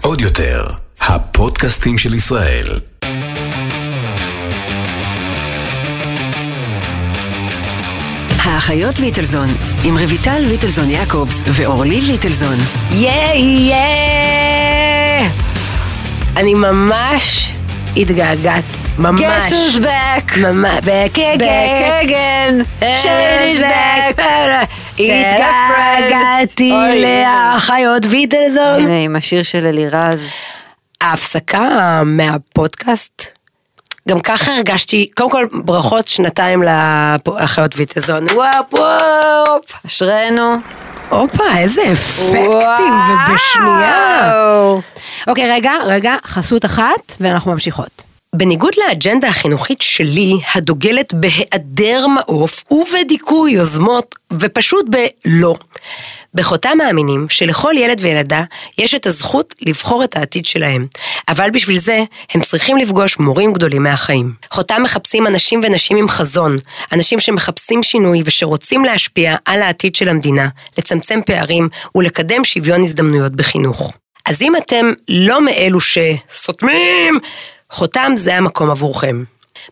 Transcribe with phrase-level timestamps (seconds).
[0.00, 0.66] עוד יותר,
[1.00, 2.64] הפודקאסטים של ישראל.
[8.44, 9.48] האחיות ליטלזון,
[9.84, 12.56] עם רויטל ליטלזון יעקובס ואורלי ליטלזון.
[12.90, 15.28] ייי ייי!
[16.36, 17.52] אני ממש
[17.96, 19.20] התגעגעתי, ממש.
[19.20, 20.38] Guess who's back?
[20.38, 21.38] ממש, back again.
[21.38, 22.64] back again.
[22.80, 24.68] Shane is back.
[24.98, 26.72] התגעגעתי.
[27.02, 28.80] לאחיות ויטלזון.
[28.80, 30.20] הנה עם השיר של אלירז.
[31.00, 33.22] ההפסקה מהפודקאסט,
[34.08, 38.26] גם ככה הרגשתי, קודם כל ברכות שנתיים לאחיות ויטלזון.
[38.34, 39.84] וואפ וואפ.
[39.86, 40.56] אשרנו.
[41.08, 42.50] הופה, איזה אפקטים.
[43.30, 44.32] ובשנייה.
[45.26, 48.05] אוקיי, רגע, רגע, חסות אחת, ואנחנו ממשיכות.
[48.36, 55.54] בניגוד לאג'נדה החינוכית שלי, הדוגלת בהיעדר מעוף ובדיכוי יוזמות, ופשוט בלא.
[56.34, 58.42] בחותם מאמינים שלכל ילד וילדה
[58.78, 60.86] יש את הזכות לבחור את העתיד שלהם.
[61.28, 64.32] אבל בשביל זה, הם צריכים לפגוש מורים גדולים מהחיים.
[64.50, 66.56] חותם מחפשים אנשים ונשים עם חזון,
[66.92, 73.92] אנשים שמחפשים שינוי ושרוצים להשפיע על העתיד של המדינה, לצמצם פערים ולקדם שוויון הזדמנויות בחינוך.
[74.26, 77.20] אז אם אתם לא מאלו שסותמים,
[77.70, 79.24] חותם זה המקום עבורכם.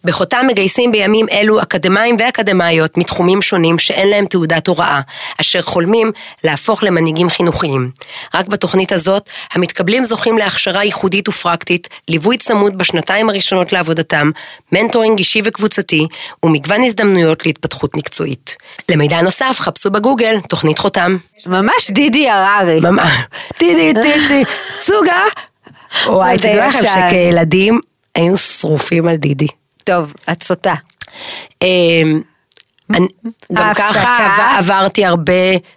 [0.05, 5.01] בחותם מגייסים בימים אלו אקדמאים ואקדמאיות מתחומים שונים שאין להם תעודת הוראה,
[5.41, 6.13] אשר חולמים
[6.45, 7.91] להפוך למנהיגים חינוכיים.
[8.35, 14.31] רק בתוכנית הזאת, המתקבלים זוכים להכשרה ייחודית ופרקטית, ליווי צמוד בשנתיים הראשונות לעבודתם,
[14.73, 16.07] מנטורינג אישי וקבוצתי,
[16.45, 18.57] ומגוון הזדמנויות להתפתחות מקצועית.
[18.89, 21.17] למידע נוסף, חפשו בגוגל תוכנית חותם.
[21.47, 22.81] ממש דידי הררי.
[22.81, 23.13] ממש,
[23.59, 24.43] טידי טידי,
[24.87, 25.23] צוגה.
[26.07, 26.79] וואי, זה תדעו לכם.
[27.09, 27.81] שכילדים
[28.15, 29.47] היינו שרופים על דידי.
[29.85, 30.75] טוב, את סוטה.
[31.63, 32.21] אמ,
[32.91, 33.07] אני-
[33.53, 33.75] גם.
[33.75, 35.33] ככה עבר- עברתי הרבה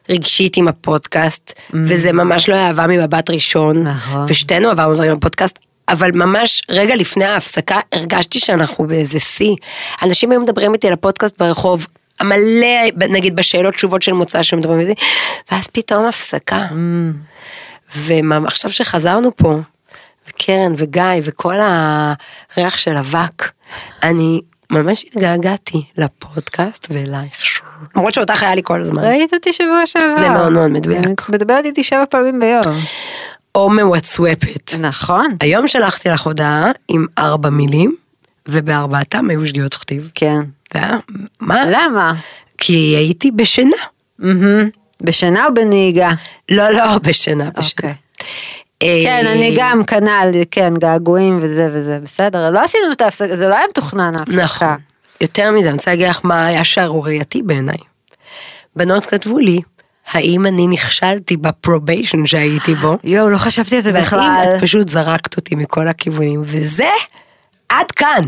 [0.10, 4.26] רגשית עם הפודקאסט, וזה ממש לא היה אהבה ממבט ראשון, נכון.
[4.28, 5.60] ושתינו עברנו דברים בפודקאסט.
[5.90, 9.56] אבל ממש רגע לפני ההפסקה הרגשתי שאנחנו באיזה שיא.
[10.04, 11.88] אנשים היו מדברים איתי על הפודקאסט ברחוב,
[12.24, 12.68] מלא,
[13.10, 14.94] נגיד בשאלות תשובות של מוצא שמדברים איתי,
[15.52, 16.66] ואז פתאום הפסקה.
[17.96, 19.60] ועכשיו שחזרנו פה,
[20.30, 23.52] וקרן וגיא וכל הריח של אבק,
[24.04, 27.62] אני ממש התגעגעתי לפודקאסט ואלייך.
[27.96, 29.04] למרות שאותך היה לי כל הזמן.
[29.04, 30.18] ראית אותי שבוע שעבר.
[30.18, 31.30] זה מאוד מאוד מדויק.
[31.30, 32.76] מדברת איתי שבע פעמים ביום.
[33.56, 34.74] או מוואטסוופת.
[34.80, 35.38] נכון.
[35.42, 37.96] היום שלחתי לך הודעה עם ארבע מילים,
[38.48, 40.10] ובארבעתם היו שגיאות כתיב.
[40.16, 40.40] כן.
[41.40, 41.64] מה?
[41.70, 42.14] למה?
[42.58, 43.78] כי הייתי בשינה.
[45.02, 46.12] בשינה או בנהיגה?
[46.50, 47.92] לא, לא, בשינה, בשינה.
[47.92, 47.94] אוקיי.
[48.84, 53.50] אה, כן, אני גם כנ"ל, כן, געגועים וזה וזה, בסדר, לא עשינו את ההפסקה, זה
[53.50, 54.44] לא היה מתוכנן ההפסקה.
[54.44, 54.78] נכון.
[55.22, 57.78] יותר מזה, אני רוצה להגיד לך מה היה שערורייתי בעיניי.
[58.76, 59.60] בנות כתבו לי,
[60.12, 62.98] האם אני נכשלתי ב probation שהייתי בו?
[63.04, 64.44] יואו, לא חשבתי על זה והאם בכלל.
[64.56, 66.90] את פשוט זרקת אותי מכל הכיוונים, וזה
[67.70, 68.22] עד כאן.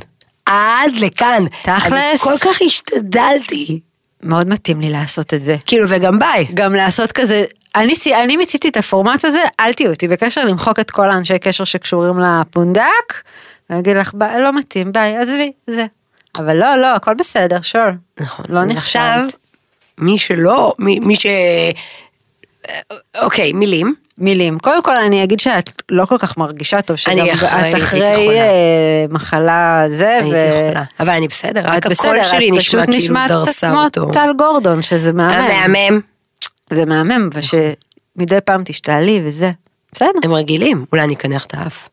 [0.45, 1.43] עד לכאן.
[1.61, 1.91] תכלס.
[1.91, 3.79] אני כל כך השתדלתי.
[4.23, 5.57] מאוד מתאים לי לעשות את זה.
[5.65, 6.47] כאילו, וגם ביי.
[6.53, 7.43] גם לעשות כזה,
[7.75, 7.93] אני,
[8.23, 12.19] אני מיציתי את הפורמט הזה, אל תהיו איתי בקשר, למחוק את כל האנשי קשר שקשורים
[12.19, 13.13] לפונדק,
[13.69, 15.85] ואגיד לך, "ביי, לא מתאים, ביי, עזבי, זה.
[16.37, 17.81] אבל לא, לא, הכל בסדר, שור.
[18.19, 18.45] נכון.
[18.49, 18.59] לא.
[18.77, 19.19] עכשיו,
[19.97, 21.25] מי שלא, מי, מי ש...
[23.21, 23.93] אוקיי, מילים.
[24.17, 24.59] מילים.
[24.59, 28.39] קודם כל אני אגיד שאת לא כל כך מרגישה טוב, שגם אני אחרי- את אחרי.
[28.39, 30.27] אה, מחלה זה, הייתי
[30.67, 30.83] חולה.
[30.99, 34.05] אבל אני בסדר, רק את הקול שלי את נשמע פשוט כאילו נשמעת דרסה כמו אותו.
[34.13, 35.31] טל גורדון, שזה מהמם.
[35.33, 35.99] המהמם.
[36.73, 39.51] זה מהמם, ושמדי פעם תשתעלי וזה.
[39.91, 41.89] בסדר, הם רגילים, אולי אני אקנח את האף.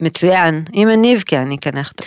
[0.00, 0.64] מצוין.
[0.74, 2.02] אם אני אבכה, אני אקנח את...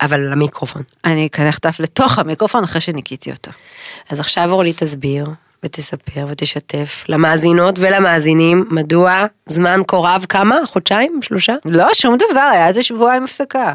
[0.00, 0.82] אבל למיקרופון.
[1.04, 3.50] אני אקנח את האף לתוך המיקרופון אחרי שניקיתי אותו.
[4.10, 5.26] אז עכשיו אורלי תסביר
[5.62, 10.56] ותספר ותשתף למאזינות ולמאזינים מדוע זמן כה רב כמה?
[10.66, 11.18] חודשיים?
[11.22, 11.54] שלושה?
[11.64, 13.74] לא, שום דבר, היה איזה שבועיים הפסקה.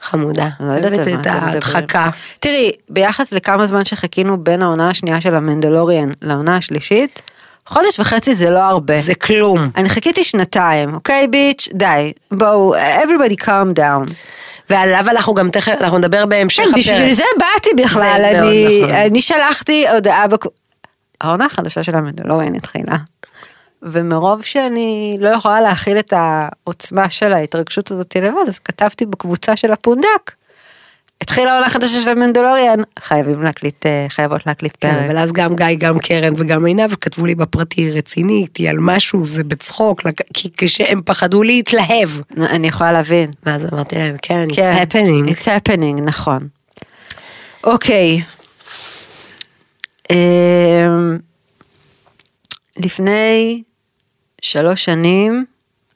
[0.00, 0.48] חמודה.
[0.60, 1.42] לא יודעת על מה את אתם מדברים.
[1.42, 2.06] ההדחקה.
[2.38, 7.22] תראי, ביחס לכמה זמן שחיכינו בין העונה השנייה של המנדלוריאן לעונה השלישית,
[7.66, 9.00] חודש וחצי זה לא הרבה.
[9.00, 9.70] זה כלום.
[9.76, 14.12] אני חיכיתי שנתיים, אוקיי ביץ', די, בואו, everybody calm down.
[14.70, 16.78] ועליו אנחנו גם תכף, אנחנו נדבר בהמשך כן, הפרק.
[16.78, 18.94] בשביל זה באתי בכלל, זה מאוד אני, נכון.
[18.94, 20.44] אני שלחתי הודעה, בק...
[21.20, 22.96] העונה החדשה של המנדלוריאן התחילה.
[23.82, 29.72] ומרוב שאני לא יכולה להכיל את העוצמה של ההתרגשות הזאת לבד, אז כתבתי בקבוצה של
[29.72, 30.32] הפונדק.
[31.20, 35.04] התחילה העונה החדשה של המנדלוריאן, חייבים להקליט, אה, חייבות להקליט כן, פרק.
[35.04, 39.26] אבל אז גם גיא, גם קרן וגם עינב כתבו לי בפרטי רצינית, היא על משהו,
[39.26, 40.02] זה בצחוק,
[40.34, 42.08] כי כשהם פחדו להתלהב.
[42.36, 43.30] אני יכולה להבין.
[43.46, 45.30] ואז אמרתי להם, כן, it's כן, happening.
[45.30, 46.48] It's happening, נכון.
[47.64, 48.22] אוקיי.
[50.10, 51.18] אמ,
[52.78, 53.62] לפני
[54.42, 55.44] שלוש שנים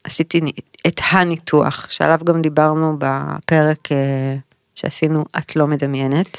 [0.05, 0.40] עשיתי
[0.87, 4.37] את הניתוח, שעליו גם דיברנו בפרק אה,
[4.75, 6.38] שעשינו את לא מדמיינת.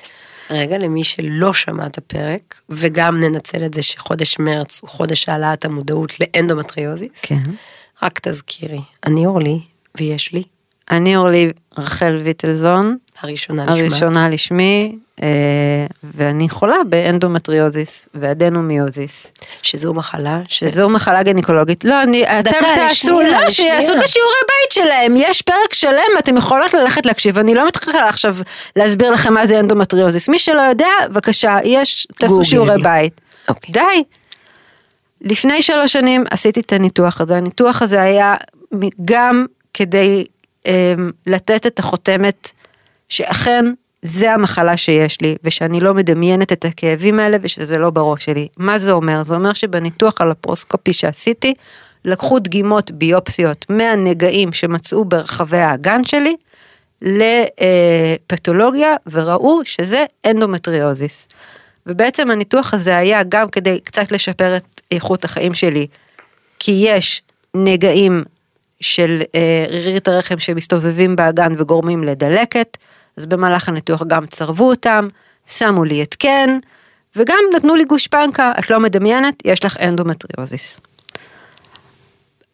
[0.49, 5.65] רגע, למי שלא שמע את הפרק, וגם ננצל את זה שחודש מרץ הוא חודש העלאת
[5.65, 7.21] המודעות לאנדומטריוזיס.
[7.21, 7.39] כן.
[8.03, 9.59] רק תזכירי, אני אורלי,
[9.97, 10.43] ויש לי,
[10.91, 13.65] אני אורלי רחל ויטלזון, הראשונה.
[13.67, 15.27] הראשונה לשמי, אה,
[16.03, 19.31] ואני חולה באנדומטריוזיס ואדנומיוזיס,
[19.61, 20.59] שזו מחלה ש...
[20.59, 21.85] שזו מחלה גינקולוגית.
[21.85, 23.93] לא, אני, אתם תעשו, לא, שיעשו.
[23.93, 28.35] את השיעורי בית שלהם, יש פרק שלם, אתם יכולות ללכת להקשיב, אני לא מתחילה עכשיו
[28.75, 30.29] להסביר לכם מה זה אנדומטריוזיס.
[30.29, 32.43] מי שלא יודע, בבקשה, יש, תעשו גוגל.
[32.43, 33.21] שיעורי בית.
[33.49, 33.73] אוקיי.
[33.73, 34.03] די.
[35.21, 38.35] לפני שלוש שנים עשיתי את הניתוח הזה, הניתוח הזה היה
[39.05, 40.25] גם כדי
[41.27, 42.51] לתת את החותמת
[43.09, 43.65] שאכן
[44.01, 48.47] זה המחלה שיש לי, ושאני לא מדמיינת את הכאבים האלה ושזה לא בראש שלי.
[48.57, 49.23] מה זה אומר?
[49.23, 51.53] זה אומר שבניתוח הלפרוסקופי שעשיתי,
[52.05, 56.35] לקחו דגימות ביופסיות מהנגעים שמצאו ברחבי האגן שלי,
[57.01, 61.27] לפתולוגיה וראו שזה אנדומטריוזיס.
[61.87, 65.87] ובעצם הניתוח הזה היה גם כדי קצת לשפר את איכות החיים שלי,
[66.59, 67.21] כי יש
[67.55, 68.23] נגעים
[68.83, 72.77] של אה, רירית הרחם שמסתובבים באגן וגורמים לדלקת,
[73.17, 75.07] אז במהלך הניתוח גם צרבו אותם,
[75.47, 76.57] שמו לי התקן,
[77.15, 80.79] וגם נתנו לי גושפנקה, את לא מדמיינת, יש לך אנדומטריוזיס.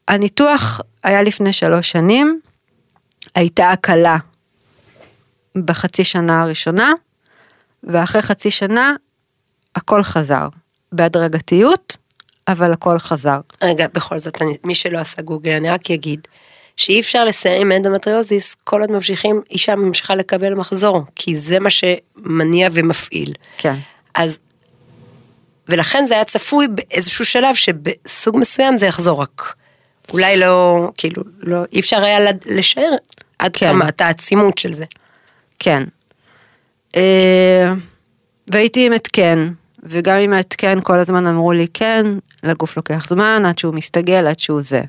[0.07, 2.39] הניתוח היה לפני שלוש שנים,
[3.35, 4.17] הייתה הקלה
[5.55, 6.93] בחצי שנה הראשונה,
[7.83, 8.93] ואחרי חצי שנה
[9.75, 10.47] הכל חזר.
[10.91, 11.97] בהדרגתיות,
[12.51, 13.39] אבל הכל חזר.
[13.61, 16.27] רגע, בכל זאת, אני, מי שלא עשה גוגל, אני רק אגיד,
[16.77, 21.69] שאי אפשר לסיים עם אנדומטריוזיס כל עוד ממשיכים, אישה ממשיכה לקבל מחזור, כי זה מה
[21.69, 23.33] שמניע ומפעיל.
[23.57, 23.75] כן.
[24.13, 24.39] אז,
[25.69, 29.53] ולכן זה היה צפוי באיזשהו שלב שבסוג מסוים זה יחזור רק.
[30.13, 32.91] אולי לא, כאילו, לא, אי אפשר היה לשער
[33.39, 33.67] עד כן.
[33.67, 34.85] כמה את העצימות של זה.
[35.59, 35.83] כן.
[36.95, 37.73] אה,
[38.51, 39.51] והייתי עם התקן,
[39.83, 42.05] וגם עם ההתקן כל הזמן אמרו לי כן,
[42.43, 44.81] לגוף לוקח זמן עד שהוא מסתגל, עד שהוא זה.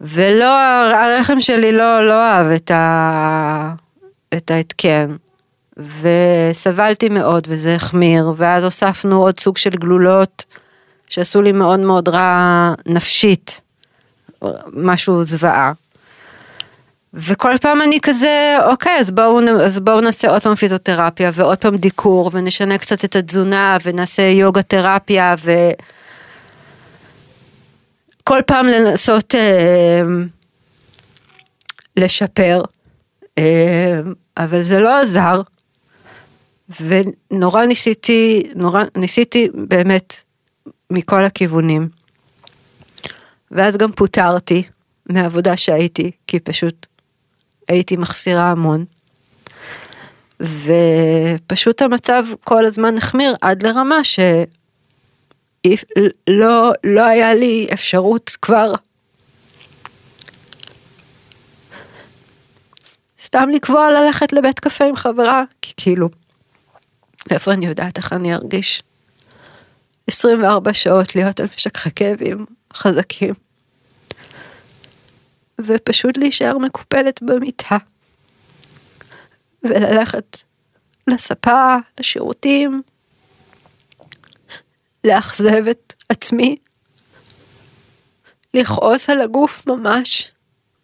[0.00, 0.60] ולא,
[0.94, 3.74] הרחם שלי לא, לא אהב את, ה,
[4.36, 5.16] את ההתקן,
[5.76, 10.44] וסבלתי מאוד וזה החמיר, ואז הוספנו עוד סוג של גלולות
[11.08, 13.60] שעשו לי מאוד מאוד רע נפשית,
[14.72, 15.72] משהו זוועה.
[17.16, 21.76] וכל פעם אני כזה, אוקיי, אז בואו, אז בואו נעשה עוד פעם פיזיותרפיה ועוד פעם
[21.76, 25.52] דיקור ונשנה קצת את התזונה ונעשה יוגה תרפיה ו...
[28.24, 30.02] כל פעם לנסות אה,
[31.96, 32.62] לשפר,
[33.38, 34.00] אה,
[34.36, 35.42] אבל זה לא עזר.
[36.80, 40.22] ונורא ניסיתי, נורא ניסיתי באמת
[40.90, 41.88] מכל הכיוונים.
[43.50, 44.62] ואז גם פוטרתי
[45.10, 46.86] מהעבודה שהייתי, כי פשוט
[47.68, 48.84] הייתי מחסירה המון.
[50.40, 54.32] ופשוט המצב כל הזמן החמיר עד לרמה שלא
[56.84, 58.72] לא היה לי אפשרות כבר
[63.20, 66.08] סתם לקבוע ללכת לבית קפה עם חברה, כי כאילו,
[67.30, 68.82] איפה אני יודעת איך אני ארגיש?
[70.06, 73.45] 24 שעות להיות על משככי כאבים חזקים.
[75.60, 77.76] ופשוט להישאר מקופלת במיטה.
[79.62, 80.42] וללכת
[81.06, 82.82] לספה, לשירותים,
[85.04, 86.56] לאכזב את עצמי,
[88.54, 90.32] לכעוס על הגוף ממש,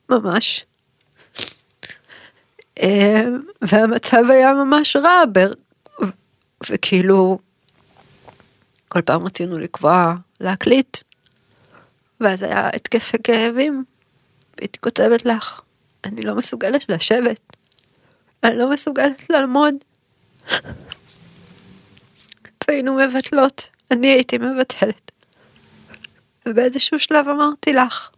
[0.08, 0.64] ממש.
[2.82, 3.24] אה,
[3.62, 6.04] והמצב היה ממש רע, ו-
[6.70, 7.38] וכאילו,
[8.88, 10.98] כל פעם רצינו לקבוע להקליט,
[12.20, 13.84] ואז היה התקפי כאבים,
[14.62, 15.61] והייתי כותבת לך,
[16.04, 17.40] אני לא מסוגלת לשבת,
[18.45, 19.75] אני לא מסוגלת לעמוד.
[22.69, 25.11] והיינו מבטלות, אני הייתי מבטלת.
[26.47, 28.11] ובאיזשהו שלב אמרתי לך,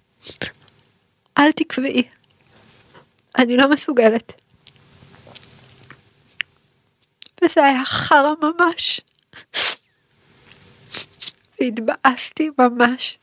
[1.38, 2.02] אל תקבעי,
[3.38, 4.32] אני לא מסוגלת.
[7.44, 9.00] וזה היה חרא ממש.
[11.60, 13.18] והתבאסתי ממש.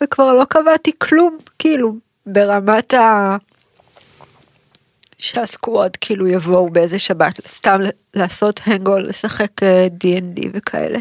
[0.00, 1.94] וכבר לא קבעתי כלום, כאילו,
[2.26, 3.36] ברמת ה...
[5.18, 7.80] שהסקוואד כאילו יבואו באיזה שבת, סתם
[8.14, 10.98] לעשות הנגול, לשחק אה, D&D וכאלה.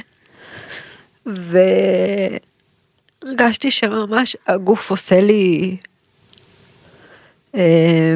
[3.26, 5.78] והרגשתי שממש הגוף עושה לי...
[7.56, 8.16] אה,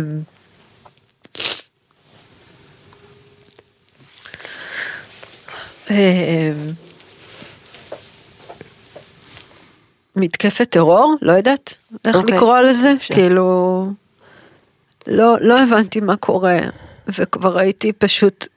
[5.92, 6.52] אה,
[10.16, 12.36] מתקפת טרור, לא יודעת איך אוקיי.
[12.36, 13.14] לקרוא לזה, אפשר.
[13.14, 13.88] כאילו,
[15.08, 16.60] לא, לא הבנתי מה קורה,
[17.08, 18.48] וכבר הייתי פשוט,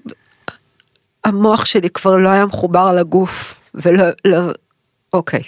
[1.24, 4.38] המוח שלי כבר לא היה מחובר לגוף, ולא, לא,
[5.12, 5.42] אוקיי.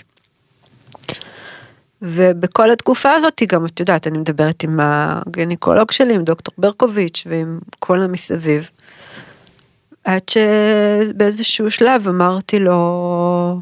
[2.02, 7.58] ובכל התקופה הזאת גם, את יודעת, אני מדברת עם הגניקולוג שלי, עם דוקטור ברקוביץ' ועם
[7.78, 8.70] כל המסביב.
[10.04, 13.60] עד שבאיזשהו שלב אמרתי לו,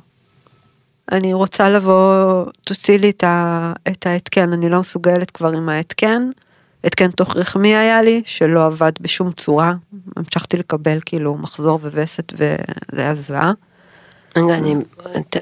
[1.12, 6.30] אני רוצה לבוא, תוציא לי את, ההתקן, אני לא מסוגלת כבר עם ההתקן.
[6.84, 9.74] התקן תוך רחמי היה לי, שלא עבד בשום צורה.
[10.16, 13.52] המשכתי לקבל כאילו מחזור ווסת וזה היה זוועה.
[14.36, 14.74] רגע, אני,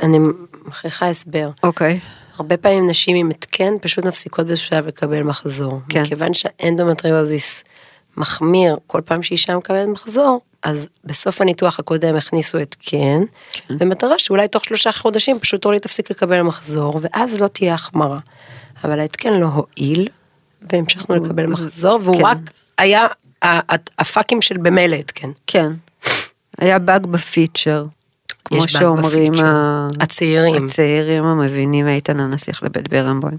[0.03, 0.19] אני
[0.65, 1.51] מכריחה הסבר.
[1.63, 2.01] אוקיי.
[2.37, 5.81] הרבה פעמים נשים עם התקן פשוט מפסיקות באיזשהו שלב לקבל מחזור.
[5.89, 6.03] כן.
[6.03, 7.65] מכיוון שהאנדומטריוזיס
[8.17, 13.79] מחמיר כל פעם שאישה מקבלת מחזור, אז בסוף הניתוח הקודם הכניסו התקן, כן.
[13.79, 18.19] במטרה שאולי תוך שלושה חודשים פשוט אורלי תפסיק לקבל מחזור, ואז לא תהיה החמרה.
[18.85, 20.09] אבל ההתקן לא הועיל,
[20.73, 22.25] והמשכנו לקבל מחזור, והוא כן.
[22.25, 22.39] רק
[22.79, 23.07] היה
[23.99, 25.31] הפאקים של במילא התקן.
[25.47, 25.73] כן.
[26.59, 27.85] היה באג בפיצ'ר.
[28.45, 29.33] כמו שאומרים.
[29.45, 30.65] ה- הצעירים.
[30.65, 33.39] הצעירים המבינים איתן הנסיך לבית ברנבוים.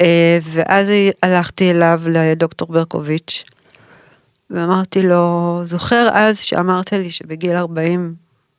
[0.00, 0.88] אה, ואז
[1.22, 3.44] הלכתי אליו לדוקטור ברקוביץ'
[4.52, 8.14] ואמרתי לו, זוכר אז שאמרת לי שבגיל 40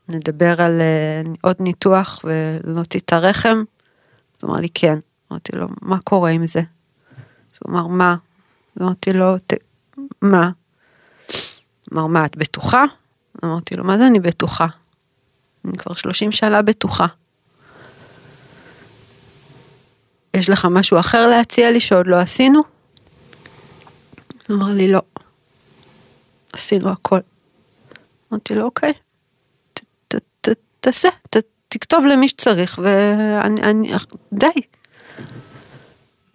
[0.09, 3.63] נדבר על אה, עוד ניתוח ולהוציא את הרחם?
[4.37, 4.99] אז הוא אמר לי כן.
[5.31, 6.59] אמרתי לו, מה קורה עם זה?
[6.59, 8.15] אז הוא אמר, מה?
[8.81, 9.53] אמרתי לו, "ת-
[10.21, 10.49] מה?
[11.93, 12.83] אמר, מה, את בטוחה?
[13.43, 14.67] אמרתי לו, מה זה אני בטוחה?
[15.65, 17.05] אני כבר 30 שנה בטוחה.
[20.33, 22.61] יש לך משהו אחר להציע לי שעוד לא עשינו?
[24.47, 25.01] הוא אמר לי, לא.
[26.53, 27.19] עשינו הכל.
[28.31, 28.93] אמרתי לו, אוקיי,
[29.73, 33.91] ת, ת, ת, תעשה, ת, תכתוב למי שצריך, ואני, אני,
[34.33, 34.61] די.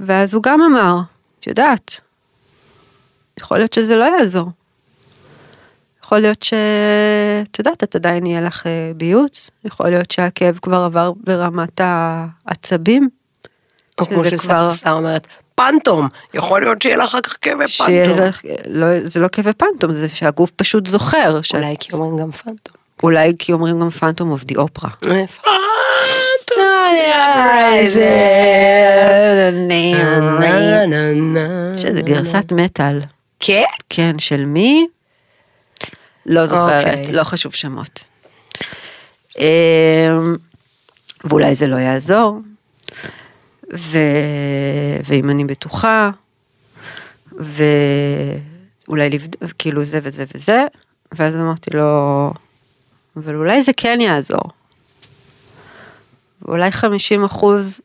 [0.00, 0.96] ואז הוא גם אמר,
[1.38, 2.00] את יודעת,
[3.40, 4.50] יכול להיות שזה לא יעזור.
[6.02, 6.54] יכול להיות ש...
[7.42, 13.08] את יודעת, את עדיין יהיה לך אה, ביוץ, יכול להיות שהכאב כבר עבר ברמת העצבים.
[14.00, 15.26] או כמו שסבתא שרה אומרת,
[15.58, 18.24] פנטום, יכול להיות שיהיה לך אחר כך כאבי שיהיה פנטום.
[18.24, 21.42] לך, לא, זה לא כאבי פנטום, זה שהגוף פשוט זוכר.
[21.42, 22.74] שאת- אולי כי אומרים גם פנטום.
[23.02, 24.90] אולי כי אומרים גם פנטום אוף די אופרה.
[31.76, 33.00] שזה גרסת מטאל.
[33.40, 33.62] כן?
[33.90, 34.86] כן, של מי?
[36.26, 37.12] לא זוכרת, אוקיי.
[37.12, 38.04] לא חשוב שמות.
[39.38, 39.44] אמ,
[41.24, 42.38] ואולי זה לא יעזור.
[43.76, 43.98] ו...
[45.04, 46.10] ואם אני בטוחה,
[47.32, 49.52] ואולי לבד...
[49.58, 50.64] כאילו זה וזה וזה,
[51.12, 52.32] ואז אמרתי לו,
[53.16, 54.50] אבל אולי זה כן יעזור.
[56.42, 57.80] ואולי 50 אחוז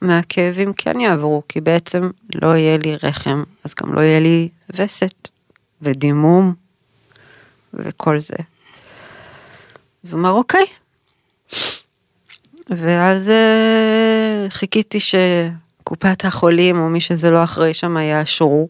[0.00, 5.28] מהכאבים כן יעברו, כי בעצם לא יהיה לי רחם, אז גם לא יהיה לי וסת
[5.82, 6.54] ודימום
[7.74, 8.36] וכל זה.
[10.04, 10.66] אז הוא אמר אוקיי.
[12.70, 18.68] ואז אה, חיכיתי שקופת החולים או מי שזה לא אחראי שם יאשרו.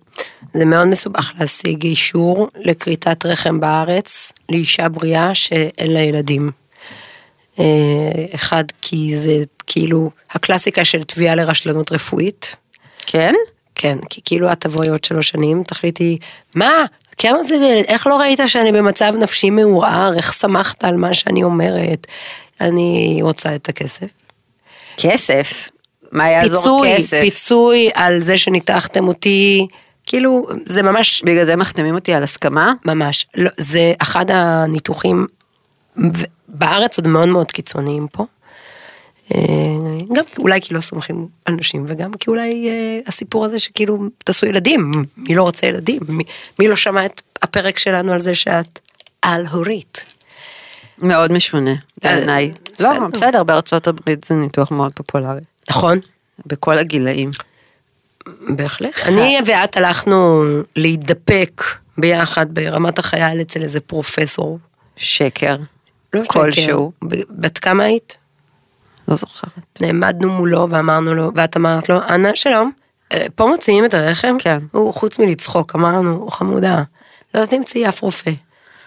[0.54, 6.50] זה מאוד מסובך להשיג אישור לכריתת רחם בארץ לאישה בריאה שאין לה ילדים.
[7.58, 7.64] אה,
[8.34, 12.56] אחד, כי זה כאילו הקלאסיקה של תביעה לרשלנות רפואית.
[13.06, 13.34] כן?
[13.74, 16.18] כן, כי כאילו את תבואי עוד שלוש שנים, תחליטי,
[16.54, 16.84] מה?
[17.18, 20.14] כמה זה, איך לא ראית שאני במצב נפשי מעורער?
[20.16, 22.06] איך שמחת על מה שאני אומרת?
[22.60, 24.06] אני רוצה את הכסף.
[24.96, 25.70] כסף.
[26.12, 27.20] מה יעזור פיצוי, כסף?
[27.20, 29.66] פיצוי על זה שניתחתם אותי,
[30.06, 32.72] כאילו, זה ממש, בגלל זה מחתימים אותי על הסכמה?
[32.84, 35.26] ממש, לא, זה אחד הניתוחים
[36.48, 38.24] בארץ עוד מאוד מאוד קיצוניים פה.
[39.34, 39.40] אה,
[40.12, 44.46] גם אולי כי לא סומכים על נשים וגם כי אולי אה, הסיפור הזה שכאילו תעשו
[44.46, 46.24] ילדים, מי לא רוצה ילדים, מי,
[46.58, 48.78] מי לא שמע את הפרק שלנו על זה שאת
[49.22, 50.04] על הורית.
[51.02, 52.52] מאוד משונה בעיניי.
[52.74, 52.92] בסדר.
[52.92, 55.40] לא, בסדר, בארצות הברית זה ניתוח מאוד פופולרי.
[55.70, 55.98] נכון?
[56.46, 57.30] בכל הגילאים.
[58.48, 58.94] בהחלט.
[59.08, 60.44] אני ואת הלכנו
[60.76, 61.62] להידפק
[61.98, 64.58] ביחד ברמת החייל אצל איזה פרופסור.
[64.96, 65.56] שקר.
[66.12, 66.92] לא כלשהו.
[67.30, 68.16] בת כמה היית?
[69.08, 69.80] לא זוכרת.
[69.80, 72.72] נעמדנו מולו ואמרנו לו, ואת אמרת לו, אנא שלום,
[73.12, 74.36] אה, פה מוציאים את הרחם?
[74.38, 74.58] כן.
[74.72, 76.82] הוא חוץ מלצחוק, אמרנו, חמודה,
[77.34, 78.30] לא תמצאי אף רופא.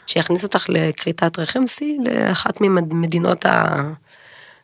[0.07, 3.81] שיכניס אותך לכריתת רחם, סי לאחת ממדינות ה...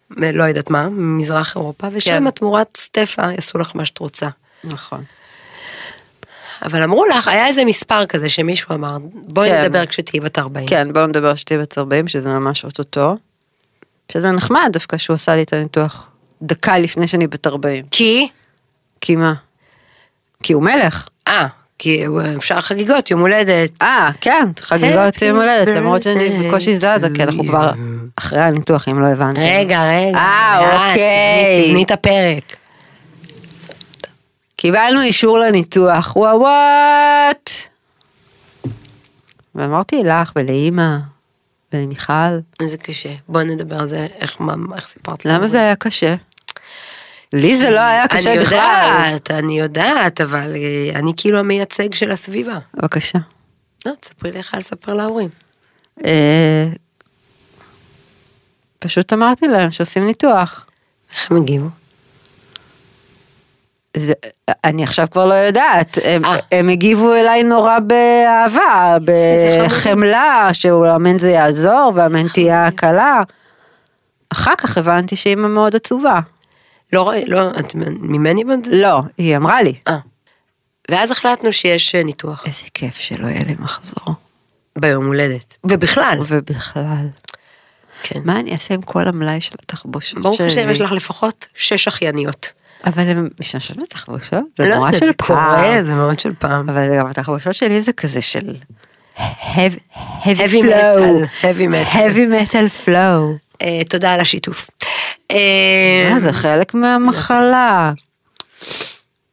[0.09, 2.29] לא יודעת מה, מזרח אירופה, ושם כן.
[2.29, 4.27] תמורת סטפה יעשו לך מה שאת רוצה.
[4.63, 5.03] נכון.
[6.61, 9.61] אבל אמרו לך, היה איזה מספר כזה שמישהו אמר, בואי כן.
[9.61, 10.67] נדבר כשתהיי בת 40.
[10.67, 13.15] כן, בואו נדבר שתהיי בת 40, שזה ממש אוטוטו.
[14.11, 16.09] שזה נחמד דווקא שהוא עשה לי את הניתוח
[16.41, 17.85] דקה לפני שאני בת 40.
[17.91, 18.27] כי?
[19.01, 19.33] כי מה?
[20.43, 21.07] כי הוא מלך.
[21.27, 21.47] אה,
[21.79, 22.03] כי
[22.37, 23.71] אפשר חגיגות, יום הולדת.
[23.81, 27.71] אה, כן, חגיגות יום הולדת, למרות שאני בקושי זזה, כי אנחנו כבר
[28.15, 29.39] אחרי הניתוח, אם לא הבנתי.
[29.39, 30.17] רגע, רגע.
[30.17, 31.65] אה, אוקיי.
[31.69, 32.55] תבני את הפרק.
[34.55, 37.49] קיבלנו אישור לניתוח, וואו וואט.
[39.55, 40.97] ואמרתי לך ולאימא
[41.73, 43.09] ולמיכל, זה קשה.
[43.27, 46.15] בוא נדבר על זה, איך מה- איך סיפרת למה זה היה קשה?
[47.33, 49.07] לי זה לא היה קשה אני בכלל.
[49.07, 52.59] יודעת, אני יודעת, אבל אה, אני כאילו המייצג של הסביבה.
[52.73, 53.19] בבקשה.
[53.85, 55.29] לא, תספרי היה לספר להורים.
[56.05, 56.67] אה,
[58.79, 60.67] פשוט אמרתי להם שעושים ניתוח.
[61.11, 61.67] איך הם הגיבו?
[63.97, 64.13] זה,
[64.63, 66.35] אני עכשיו כבר לא יודעת, הם, אה.
[66.51, 68.97] הם הגיבו אליי נורא באהבה.
[69.05, 73.23] בחמלה, שאמן זה יעזור ואמן תהיה הקלה.
[74.29, 76.19] אחר כך הבנתי שאימא מאוד עצובה.
[76.93, 78.67] לא, לא, את ממני הבנת?
[78.71, 79.73] לא, היא אמרה לי.
[79.87, 79.97] אה.
[80.89, 84.13] ואז החלטנו שיש אה, ניתוח איזה כיף שלא יהיה לי מחזור.
[84.77, 85.57] ביום הולדת.
[85.63, 86.17] ובכלל.
[86.27, 87.07] ובכלל.
[88.03, 88.19] כן.
[88.25, 90.47] מה אני אעשה עם כל המלאי של התחבושות ברוך שלי?
[90.47, 92.51] השם, יש לך לפחות שש אחייניות.
[92.85, 94.43] אבל הן משתמשות בתחבושות?
[94.57, 95.83] זה לא נורא של זה קורה, פעם.
[95.83, 96.69] זה מאוד של פעם.
[96.69, 98.55] אבל גם התחבושות שלי זה כזה של
[99.17, 99.79] metal,
[101.41, 101.93] heavy metal.
[101.93, 103.37] heavy metal flow.
[103.61, 104.69] אה, תודה על השיתוף.
[105.31, 105.37] אה,
[106.13, 107.91] אה, זה חלק מהמחלה.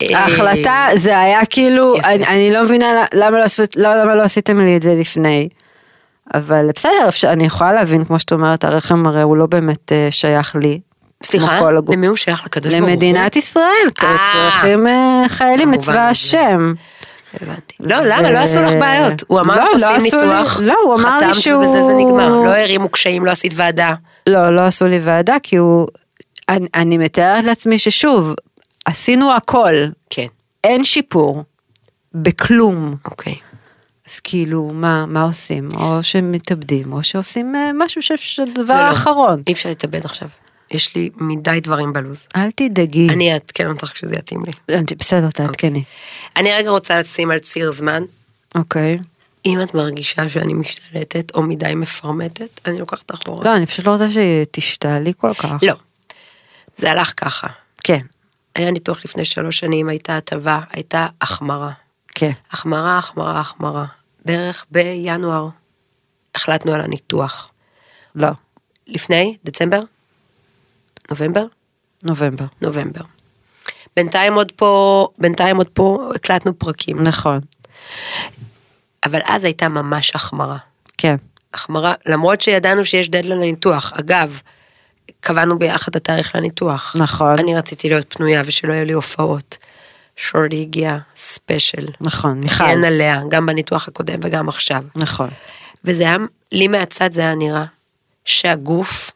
[0.03, 1.97] אה, ההחלטה זה היה כאילו.
[1.97, 3.45] אני, אני לא מבינה למה לא,
[3.77, 5.49] לא, למה לא עשיתם לי את זה לפני.
[6.35, 10.57] אבל בסדר, אפשר, אני יכולה להבין, כמו שאת אומרת, הרחם הרי הוא לא באמת שייך
[10.57, 10.81] לי.
[11.25, 11.61] סליחה.
[11.89, 12.91] למי הוא שייך לקדוש ברוך הוא?
[12.91, 14.87] למדינת ישראל, כי צריכים
[15.29, 16.09] חיילים לצבא.
[16.09, 16.75] השם.
[17.43, 17.75] הבנתי.
[17.81, 18.31] לא, למה?
[18.31, 19.25] לא עשו לך בעיות.
[19.27, 20.61] הוא אמר לא, לך עושים ניתוח,
[20.99, 22.29] חתמת ובזה זה נגמר.
[22.29, 23.95] לא הרימו קשיים, לא עשית ועדה.
[24.27, 25.87] לא, לא עשו לי ועדה, כי הוא...
[26.49, 28.35] אני, אני מתארת לעצמי ששוב,
[28.85, 29.75] עשינו הכל,
[30.11, 30.27] כן,
[30.65, 31.45] אין שיפור,
[32.15, 32.95] בכלום.
[33.05, 33.35] אוקיי.
[34.09, 35.69] אז כאילו, מה, מה עושים?
[35.77, 38.87] או שמתאבדים, או שעושים אה, משהו שהדבר לא, לא.
[38.87, 39.43] האחרון.
[39.47, 40.29] אי אפשר להתאבד עכשיו.
[40.71, 42.29] יש לי מדי דברים בלוז.
[42.37, 43.09] אל תדאגי.
[43.11, 44.53] אני אעדכן אותך כשזה יתאים לי.
[44.99, 45.83] בסדר, תעדכני.
[46.37, 48.03] אני רגע רוצה לשים על ציר זמן.
[48.55, 48.99] אוקיי.
[49.47, 53.45] אם את מרגישה שאני משתלטת או מדי מפרמטת, אני לוקחת אחורה.
[53.45, 55.63] לא, אני פשוט לא רוצה שתשתעלי כל כך.
[55.63, 55.75] לא.
[56.77, 57.47] זה הלך ככה.
[57.85, 58.01] כן,
[58.55, 61.73] היה ניתוח לפני שלוש שנים, הייתה הטבה, הייתה החמרה.
[62.15, 62.31] כן.
[62.51, 63.85] החמרה, החמרה, החמרה.
[64.25, 65.49] בערך בינואר
[66.35, 67.51] החלטנו על הניתוח.
[68.15, 68.29] לא,
[68.87, 69.81] לפני, דצמבר?
[71.11, 71.45] נובמבר?
[72.05, 72.45] נובמבר.
[72.61, 73.03] נובמבר.
[73.97, 77.03] בינתיים עוד פה, בינתיים עוד פה הקלטנו פרקים.
[77.03, 77.41] נכון,
[79.07, 80.57] אבל אז הייתה ממש החמרה.
[80.99, 81.17] כן.
[81.55, 83.93] החמרה, למרות שידענו שיש דדליין לניתוח.
[84.01, 84.41] אגב,
[85.21, 86.95] קבענו ביחד את התאריך לניתוח.
[86.99, 87.39] נכון.
[87.39, 89.59] אני רציתי להיות פנויה ושלא יהיו לי הופעות.
[90.17, 91.87] שורדי הגיעה special.
[92.01, 92.65] נכון, מיכל.
[92.65, 94.83] כן עליה, גם בניתוח הקודם וגם עכשיו.
[94.97, 95.29] נכון.
[95.85, 96.17] וזה היה,
[96.53, 97.65] לי מהצד זה היה נראה
[98.25, 99.11] שהגוף,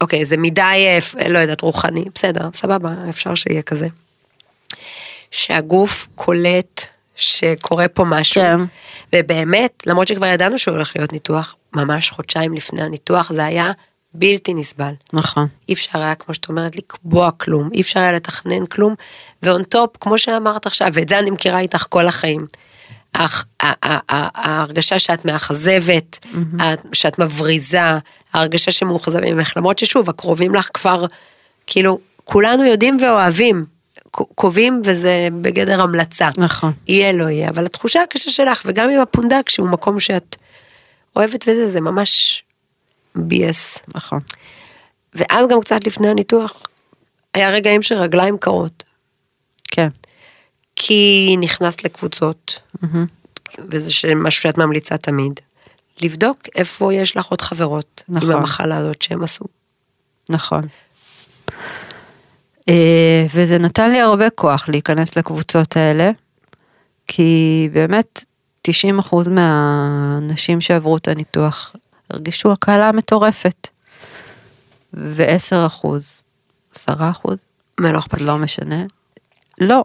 [0.00, 0.86] אוקיי, זה מדי,
[1.20, 3.86] אה, לא יודעת, רוחני, בסדר, סבבה, אפשר שיהיה כזה.
[5.30, 8.42] שהגוף קולט שקורה פה משהו.
[8.42, 8.60] כן.
[9.14, 13.72] ובאמת, למרות שכבר ידענו שהוא הולך להיות ניתוח, ממש חודשיים לפני הניתוח זה היה
[14.14, 14.92] בלתי נסבל.
[15.12, 15.46] נכון.
[15.68, 18.94] אי אפשר היה, כמו שאת אומרת, לקבוע כלום, אי אפשר היה לתכנן כלום,
[19.42, 22.46] ו on top, כמו שאמרת עכשיו, ואת זה אני מכירה איתך כל החיים.
[23.14, 23.26] ה-
[24.12, 26.18] ההרגשה שאת מאכזבת,
[26.60, 27.80] ה- שאת מבריזה,
[28.32, 31.06] ההרגשה שמאוכזב ממך, למרות ששוב, הקרובים לך כבר,
[31.66, 33.64] כאילו, כולנו יודעים ואוהבים,
[34.34, 36.28] קובעים וזה בגדר המלצה.
[36.38, 36.72] נכון.
[36.88, 40.36] יהיה לא יהיה, אבל התחושה הקשה שלך, וגם עם הפונדק, שהוא מקום שאת
[41.16, 42.42] אוהבת וזה, זה ממש
[43.16, 43.80] BS.
[43.94, 44.20] נכון.
[45.14, 46.62] ואז גם קצת לפני הניתוח,
[47.34, 48.84] היה רגעים של רגליים קרות,
[49.68, 49.88] כן.
[50.76, 52.60] כי נכנסת לקבוצות,
[53.58, 55.32] וזה ש- משהו שאת ממליצה תמיד,
[56.00, 58.30] לבדוק איפה יש לך עוד חברות נכון.
[58.32, 59.44] עם המחלה הזאת שהם עשו.
[60.30, 60.62] נכון.
[62.68, 66.10] אה, וזה נתן לי הרבה כוח להיכנס לקבוצות האלה,
[67.06, 68.24] כי באמת
[68.68, 68.70] 90%
[69.30, 71.76] מהאנשים שעברו את הניתוח
[72.10, 73.68] הרגישו הקלה מטורפת.
[74.94, 75.86] ו-10%,
[76.74, 76.88] 10%,
[77.80, 78.20] מה לא אכפת?
[78.20, 78.84] לא משנה,
[79.60, 79.84] לא.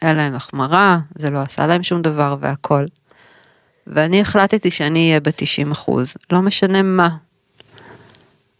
[0.00, 2.84] היה להם החמרה, זה לא עשה להם שום דבר והכל.
[3.86, 7.08] ואני החלטתי שאני אהיה ב-90 אחוז, לא משנה מה.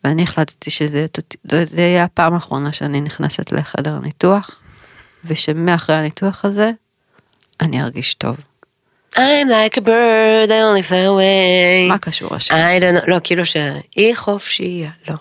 [0.04, 1.06] ואני החלטתי שזה
[1.48, 4.62] זה יהיה הפעם האחרונה שאני נכנסת לחדר ניתוח,
[5.24, 6.70] ושמאחרי הניתוח הזה,
[7.60, 8.36] אני ארגיש טוב.
[9.14, 11.88] I'm like a bird, I only fly away.
[11.88, 12.56] מה קשור השיר?
[12.56, 15.14] I don't know, לא, כאילו שהיא חופשייה, לא.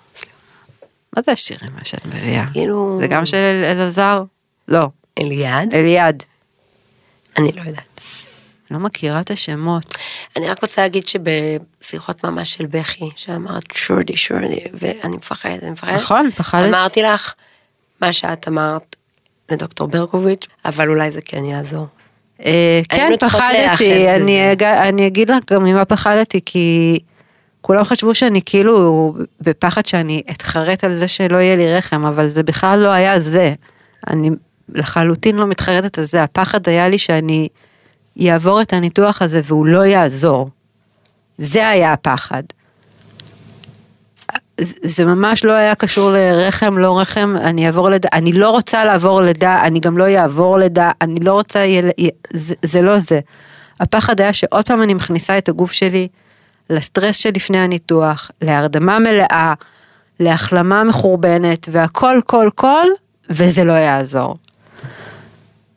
[1.17, 2.45] מה זה השירים מה שאת מביאה?
[2.53, 4.23] כאילו- זה גם של אל- אלעזר?
[4.67, 4.87] לא,
[5.21, 5.73] אליעד?
[5.73, 6.23] אליעד.
[7.37, 7.90] אני לא יודעת.
[8.71, 9.95] לא מכירה את השמות.
[10.37, 15.93] אני רק רוצה להגיד שבשיחות ממש של בכי, שאמרת שורדי שורדי, ואני מפחדת, אני מפחדת.
[15.93, 16.69] נכון, פחדת.
[16.69, 17.33] אמרתי לך,
[18.01, 18.95] מה שאת אמרת
[19.51, 21.87] לדוקטור ברקוביץ', אבל אולי זה כן יעזור.
[22.45, 24.09] אה, כן, פחדתי,
[24.61, 26.99] אני אגיד לך גם ממה פחדתי, כי
[27.61, 32.43] כולם חשבו שאני כאילו בפחד שאני אתחרט על זה שלא יהיה לי רחם, אבל זה
[32.43, 33.53] בכלל לא היה זה.
[34.07, 34.29] אני
[34.69, 37.47] לחלוטין לא מתחרטת על זה, הפחד היה לי שאני
[38.15, 40.49] יעבור את הניתוח הזה והוא לא יעזור.
[41.37, 42.43] זה היה הפחד.
[44.83, 49.21] זה ממש לא היה קשור לרחם, לא רחם, אני אעבור לידה, אני לא רוצה לעבור
[49.21, 51.89] לידה, אני גם לא אעבור לידה, אני לא רוצה, יל...
[52.33, 53.19] זה, זה לא זה.
[53.79, 56.07] הפחד היה שעוד פעם אני מכניסה את הגוף שלי
[56.69, 59.53] לסטרס שלפני הניתוח, להרדמה מלאה,
[60.19, 62.85] להחלמה מחורבנת, והכל כל כל,
[63.29, 64.35] וזה לא יעזור.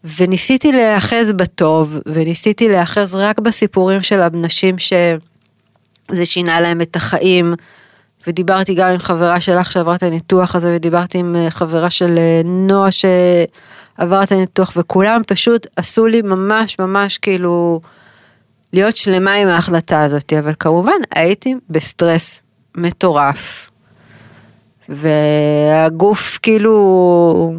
[0.04, 7.54] וניסיתי להיאחז בטוב, וניסיתי להיאחז רק בסיפורים של אנשים שזה שינה להם את החיים,
[8.26, 12.40] ודיברתי גם עם חברה שלך שעברה את הניתוח הזה, ודיברתי עם אה, חברה של אה,
[12.44, 17.80] נועה שעברה את הניתוח, וכולם פשוט עשו לי ממש ממש כאילו
[18.72, 22.42] להיות שלמה עם ההחלטה הזאת, אבל כמובן הייתי בסטרס
[22.76, 23.70] מטורף.
[24.88, 27.54] והגוף כאילו,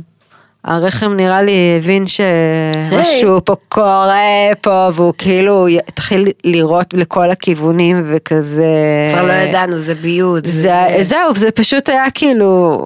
[0.65, 4.19] הרחם נראה לי הבין שמשהו פה קורה
[4.61, 8.65] פה, והוא כאילו התחיל לירות לכל הכיוונים וכזה...
[9.13, 10.45] כבר לא ידענו, זה ביוט.
[10.45, 12.85] זה, זהו, זה פשוט היה כאילו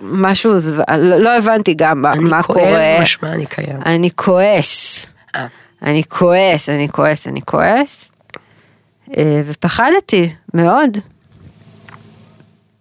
[0.00, 0.52] משהו,
[0.98, 2.60] לא, לא הבנתי גם מה, מה אני קורה.
[2.60, 3.78] כואב משמע אני קיים.
[3.86, 5.06] אני כועס.
[5.36, 5.46] אה.
[5.82, 8.10] אני כועס, אני כועס, אני כועס.
[9.16, 10.98] אה, ופחדתי מאוד.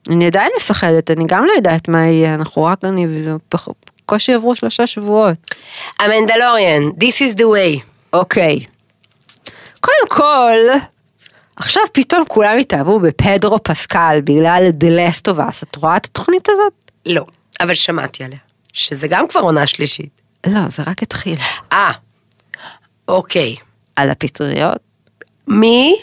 [0.10, 3.08] אני עדיין מפחדת, אני גם לא יודעת מה יהיה, אנחנו רק, אני,
[3.50, 3.68] פח-
[4.10, 5.38] בקושי עברו שלושה שבועות.
[6.00, 7.80] המנדלוריאן, this is the way.
[8.14, 8.60] אוקיי.
[9.80, 10.58] קודם כל,
[11.56, 16.50] עכשיו פתאום כולם התאהבו בפדרו פסקל בגלל The Last of Us, את רואה את התוכנית
[16.50, 16.74] הזאת?
[17.06, 17.26] לא,
[17.60, 18.38] אבל שמעתי עליה.
[18.74, 20.22] שזה גם כבר עונה שלישית.
[20.48, 21.38] לא, זה רק התחיל.
[21.72, 21.92] אה,
[23.08, 23.56] אוקיי.
[23.96, 24.82] על הפטריות,
[25.48, 25.96] מי?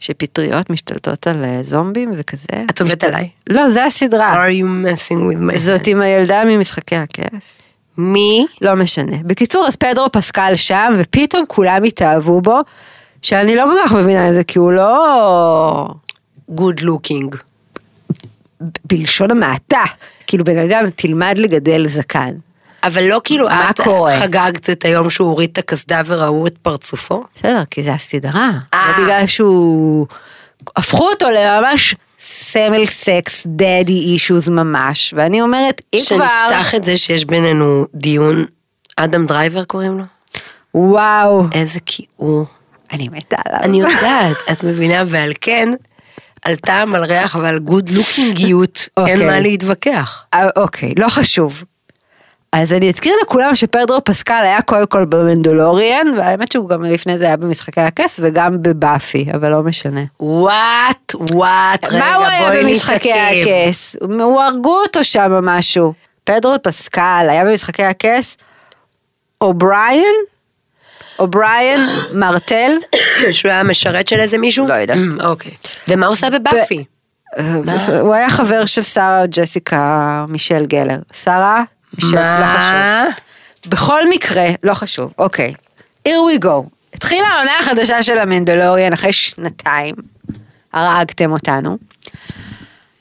[0.00, 2.46] שפטריות משתלטות על אה, זומבים וכזה.
[2.70, 3.28] את עובדת עליי?
[3.50, 4.46] לא, זה הסדרה.
[4.46, 5.90] are you messing with my זאת head?
[5.90, 7.60] עם הילדה ממשחקי הכס.
[7.98, 8.46] מי?
[8.60, 9.16] לא משנה.
[9.22, 12.60] בקיצור, אז פדרו פסקל שם, ופתאום כולם התאהבו בו,
[13.22, 15.86] שאני לא כל כך מבינה את זה, כי הוא לא...
[16.50, 17.36] good looking.
[18.84, 19.82] בלשון המעטה.
[20.26, 22.34] כאילו, בן אדם, תלמד לגדל זקן.
[22.86, 24.20] אבל לא כאילו את קורה?
[24.20, 27.24] חגגת את היום שהוא הוריד את הקסדה וראו את פרצופו?
[27.34, 28.50] בסדר, כי זה הסדרה.
[28.74, 28.92] אה.
[28.98, 30.06] לא בגלל שהוא...
[30.76, 36.16] הפכו אותו לממש סמל סקס, daddy issues ממש, ואני אומרת, אם כבר...
[36.18, 38.44] שנפתח את זה שיש בינינו דיון,
[38.96, 40.04] אדם דרייבר קוראים לו?
[40.74, 42.46] וואו, איזה כיעור.
[42.92, 43.60] אני מתה עליו.
[43.62, 45.68] אני יודעת, את מבינה, ועל כן,
[46.42, 49.26] על טעם, על ריח ועל גוד לוקינגיות, אין אוקיי.
[49.26, 50.22] מה להתווכח.
[50.34, 51.64] אה, אוקיי, לא חשוב.
[52.62, 57.24] אז אני אזכיר לכולם שפדרו פסקל היה קודם כל במנדולוריאן, והאמת שהוא גם לפני זה
[57.24, 60.00] היה במשחקי הכס וגם בבאפי, אבל לא משנה.
[60.20, 63.12] וואט, וואט, רגע, מה הוא היה בואי במשחקי.
[63.12, 63.96] הכס?
[64.00, 65.92] הוא הרגו אותו שם משהו.
[66.24, 68.36] פדרו פסקל היה במשחקי הכס?
[69.40, 70.14] אוברין?
[71.18, 71.80] אוברין
[72.20, 72.72] מרטל?
[73.32, 74.66] שהוא היה משרת של איזה מישהו?
[74.66, 74.98] לא יודעת.
[75.24, 75.52] אוקיי.
[75.88, 76.84] ומה עושה בבאפי?
[78.00, 80.98] הוא היה חבר של שרה ג'סיקה מישל גלר.
[81.12, 81.62] שרה?
[82.04, 82.72] מישל, לא חשוב.
[82.72, 83.06] מה?
[83.66, 85.54] בכל מקרה, לא חשוב, אוקיי.
[86.08, 86.68] here we go.
[86.94, 89.94] התחילה העונה החדשה של המנדלוריאן אחרי שנתיים.
[90.72, 91.78] הרגתם אותנו.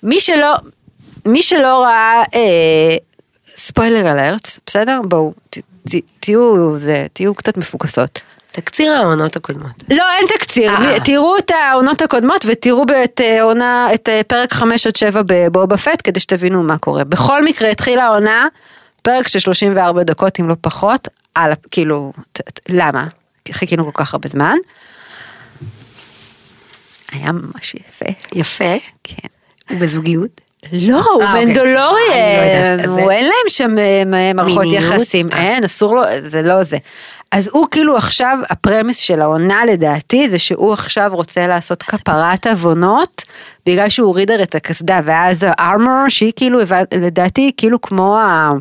[0.03, 0.53] מי שלא,
[1.25, 2.95] מי שלא ראה, אה,
[3.55, 5.01] ספוילר אלרט, בסדר?
[5.03, 8.19] בואו, ת, ת, תהיו, זה, תהיו קצת מפוקסות.
[8.51, 9.83] תקציר העונות הקודמות.
[9.89, 10.99] לא, אין תקציר, אה.
[11.05, 15.77] תראו את העונות הקודמות ותראו את אה, עונה, את אה, פרק 5 עד 7 בבובה
[15.77, 17.03] פט כדי שתבינו מה קורה.
[17.03, 18.47] בכל מקרה התחילה העונה,
[19.05, 23.07] פרק של 34 דקות אם לא פחות, על, כאילו, ת, ת, למה?
[23.45, 24.55] כי חיכינו כל כך הרבה זמן.
[27.11, 28.05] היה ממש יפה.
[28.33, 28.75] יפה.
[29.03, 29.27] כן.
[29.69, 30.41] הוא בזוגיות.
[30.71, 31.45] לא, הוא אה, אוקיי.
[31.45, 34.65] לא מנדולוריאן, יודעת, אז הוא אין להם שם אה, מערכות?
[34.71, 35.41] יחסים, אה.
[35.41, 36.77] אין, אסור לו, זה לא זה.
[37.31, 43.23] אז הוא כאילו עכשיו, הפרמיס של העונה לדעתי, זה שהוא עכשיו רוצה לעשות כפרת עוונות,
[43.65, 46.59] בגלל שהוא הוריד הרי את הקסדה, ואז הארמור, שהיא כאילו,
[46.91, 48.51] לדעתי, כאילו כמו ה-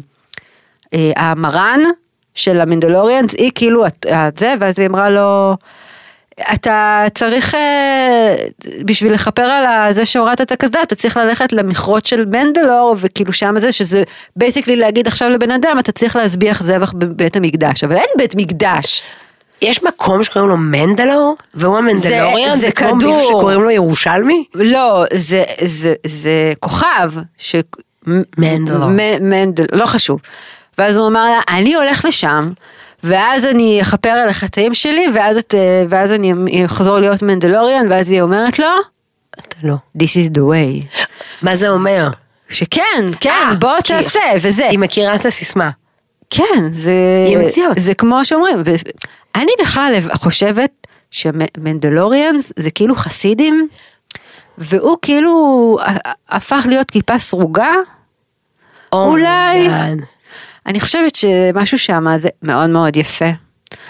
[1.17, 1.81] המרן,
[2.35, 5.57] של המנדלוריאנס, היא כאילו את- את זה, ואז היא אמרה לו,
[6.55, 8.35] אתה צריך, אה,
[8.85, 13.55] בשביל לכפר על זה שהורדת את הקסדה, אתה צריך ללכת למכרות של מנדלור, וכאילו שם
[13.59, 14.03] זה, שזה
[14.37, 19.03] basically להגיד עכשיו לבן אדם, אתה צריך להזביח זבח בבית המקדש, אבל אין בית מקדש.
[19.63, 23.17] יש מקום שקוראים לו מנדלור, והוא המנדלוריאן, זה זה כמו כדור.
[23.17, 24.45] מישהו שקוראים לו ירושלמי?
[24.55, 26.31] לא, זה, זה, זה
[26.61, 27.57] כוכב, ש...
[28.39, 28.87] מנדלור.
[28.91, 28.99] מ-
[29.31, 30.21] מנדל, לא חשוב.
[30.79, 32.49] ואז הוא אמר לה, אני הולך לשם,
[33.05, 36.33] ואז אני אכפר על החטאים שלי, ואז, את, אה, ואז אני
[36.67, 38.67] אחזור להיות מנדלוריאן, ואז היא אומרת לו,
[39.39, 39.75] אתה לא.
[39.99, 41.05] This is the way.
[41.43, 42.09] מה זה אומר?
[42.49, 44.69] שכן, כן, אה, בוא כי- תעשה, וזה.
[44.69, 45.71] היא מכירה את הסיסמה.
[46.31, 46.93] כן, זה...
[47.77, 48.63] זה כמו שאומרים,
[49.35, 50.71] אני בכלל חושבת
[51.11, 53.69] שמנדלוריאנס זה כאילו חסידים,
[54.59, 55.77] והוא כאילו
[56.29, 57.73] הפך להיות כיפה סרוגה.
[58.93, 59.27] אולי.
[59.67, 59.99] oh my god.
[60.67, 63.31] אני חושבת שמשהו שם זה מאוד מאוד יפה.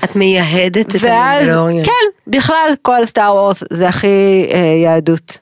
[0.04, 1.84] את מייהדת את ואז, המנדלוריאן.
[1.84, 5.38] כן, בכלל כל Star Wars זה הכי אה, יהדות,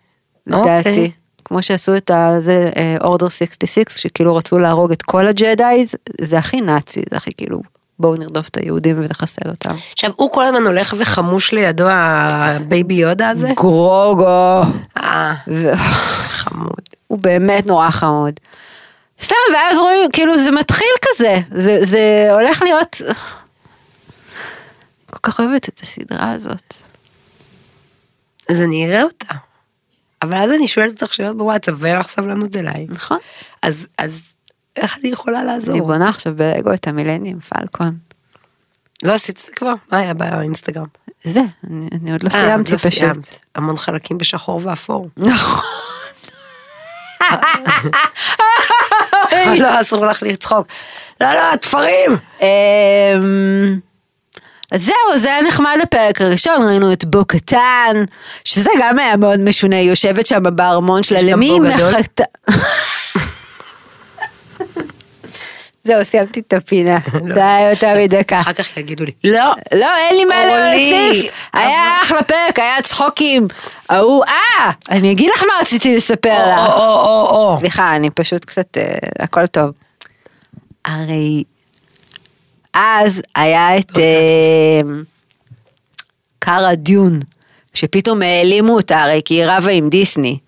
[0.47, 0.89] לדעתי.
[0.89, 1.11] אוקיי.
[1.45, 6.61] כמו שעשו את הזה, Order 66, שכאילו רצו להרוג את כל ה Jedis, זה הכי
[6.61, 7.61] נאצי, זה הכי כאילו,
[7.99, 9.75] בואו נרדוף את היהודים ונחסל אותם.
[9.93, 13.53] עכשיו, הוא כל הזמן הולך וחמוש לידו ה Baby Yoda הזה?
[13.57, 14.63] גרוגו.
[14.97, 15.35] אה,
[16.23, 16.81] חמוד.
[17.07, 18.35] הוא באמת נורא חמוד.
[19.23, 22.97] סתם, ואז רואים, כאילו זה מתחיל כזה, זה, זה הולך להיות...
[25.11, 26.75] כל כך אוהבת את הסדרה הזאת.
[28.49, 29.35] אז אני אראה אותה.
[30.23, 32.87] אבל אז אני שואלת אותך שאלות בוואטסאפ ואין לך סבלנות אליי.
[32.89, 33.19] נכון.
[33.63, 34.23] אז, אז
[34.77, 35.75] איך אני יכולה לעזור?
[35.75, 37.99] אני בונה עכשיו בלגו את המילניום פלקון.
[39.03, 39.73] לא עשית את זה כבר?
[39.93, 40.87] מה היה באינסטגרם?
[41.25, 42.93] זה, אני, אני עוד לא אה, סיימתי לא פשוט.
[42.93, 43.39] סיימת.
[43.55, 45.09] המון חלקים בשחור ואפור.
[45.17, 45.65] נכון.
[49.59, 50.67] לא, אסור לך לצחוק.
[51.21, 52.17] לא, לא, התפרים!
[52.41, 53.79] אמ,
[54.73, 58.05] אז זהו, זה היה נחמד לפרק הראשון, ראינו את בו קטן,
[58.45, 61.93] שזה גם היה מאוד משונה, היא יושבת שם בארמון שלה, למי היא גדול?
[65.85, 66.99] זהו, סיימתי את הפינה,
[67.35, 68.41] זה היה יותר מדקה.
[68.41, 71.33] אחר כך יגידו לי, לא, לא, אין לי מה להוסיף.
[71.53, 73.49] היה אחלה פרק, היה צחוקים.
[73.89, 76.75] ההוא, אה, אני אגיד לך מה רציתי לספר לך.
[77.59, 79.71] סליחה, אני פשוט קצת, אה, הכל טוב.
[80.85, 81.45] הרי
[82.75, 84.81] אז היה את אה,
[86.39, 87.21] קארה דיון,
[87.75, 90.39] שפתאום העלימו אותה, הרי כי היא רבה עם דיסני.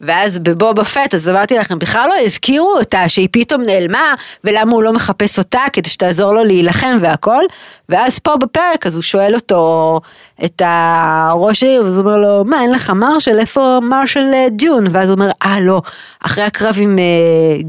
[0.00, 4.82] ואז בבובה פט, אז אמרתי לכם, בכלל לא הזכירו אותה, שהיא פתאום נעלמה, ולמה הוא
[4.82, 7.42] לא מחפש אותה כדי שתעזור לו להילחם והכל.
[7.88, 10.00] ואז פה בפרק, אז הוא שואל אותו,
[10.44, 13.38] את הראש העיר, ואז הוא אומר לו, מה, אין לך מרשל?
[13.38, 14.84] איפה מרשל אה, דיון?
[14.90, 15.82] ואז הוא אומר, אה, לא,
[16.20, 16.96] אחרי הקרב עם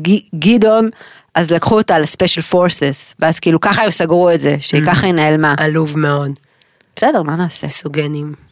[0.02, 0.90] ג- גדעון,
[1.36, 5.14] אז לקחו אותה לספיישל פורסס, ואז כאילו ככה הם סגרו את זה, שהיא ככה היא
[5.14, 5.54] נעלמה.
[5.58, 6.32] עלוב מאוד.
[6.96, 7.68] בסדר, מה נעשה?
[7.68, 8.51] סוגנים.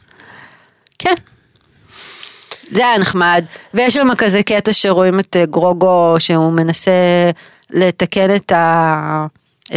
[0.99, 1.13] כן.
[2.71, 6.91] זה היה נחמד, ויש שם כזה קטע שרואים את אה, גרוגו שהוא מנסה
[7.69, 9.25] לתקן את, ה...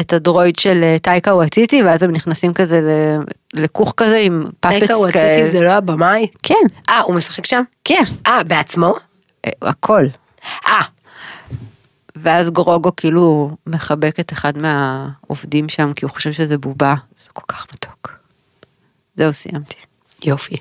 [0.00, 3.22] את הדרויד של אה, טייקה וואטיטי, ואז הם נכנסים כזה ל-
[3.62, 6.26] לכוך כזה עם פאפץ טייקה וואטיטי זה לא הבמאי?
[6.42, 6.54] כן,
[6.88, 7.62] אה, הוא משחק שם?
[7.84, 8.94] כן, אה, בעצמו?
[9.46, 10.06] אה, הכל.
[10.66, 10.82] אה,
[12.16, 17.42] ואז גרוגו כאילו מחבק את אחד מהעובדים שם, כי הוא חושב שזה בובה, זה כל
[17.48, 18.12] כך מתוק.
[19.16, 19.76] זהו, סיימתי.
[20.24, 20.56] יופי.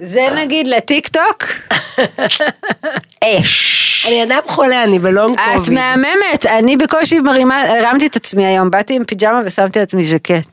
[0.00, 1.44] זה נגיד לטיק טוק,
[3.24, 4.06] אש.
[4.08, 5.74] אני אדם חולה, אני בלונג את קוביד.
[5.74, 10.46] מהממת, אני בקושי מרימה, הרמתי את עצמי היום, באתי עם פיג'מה ושמתי לעצמי ז'קט.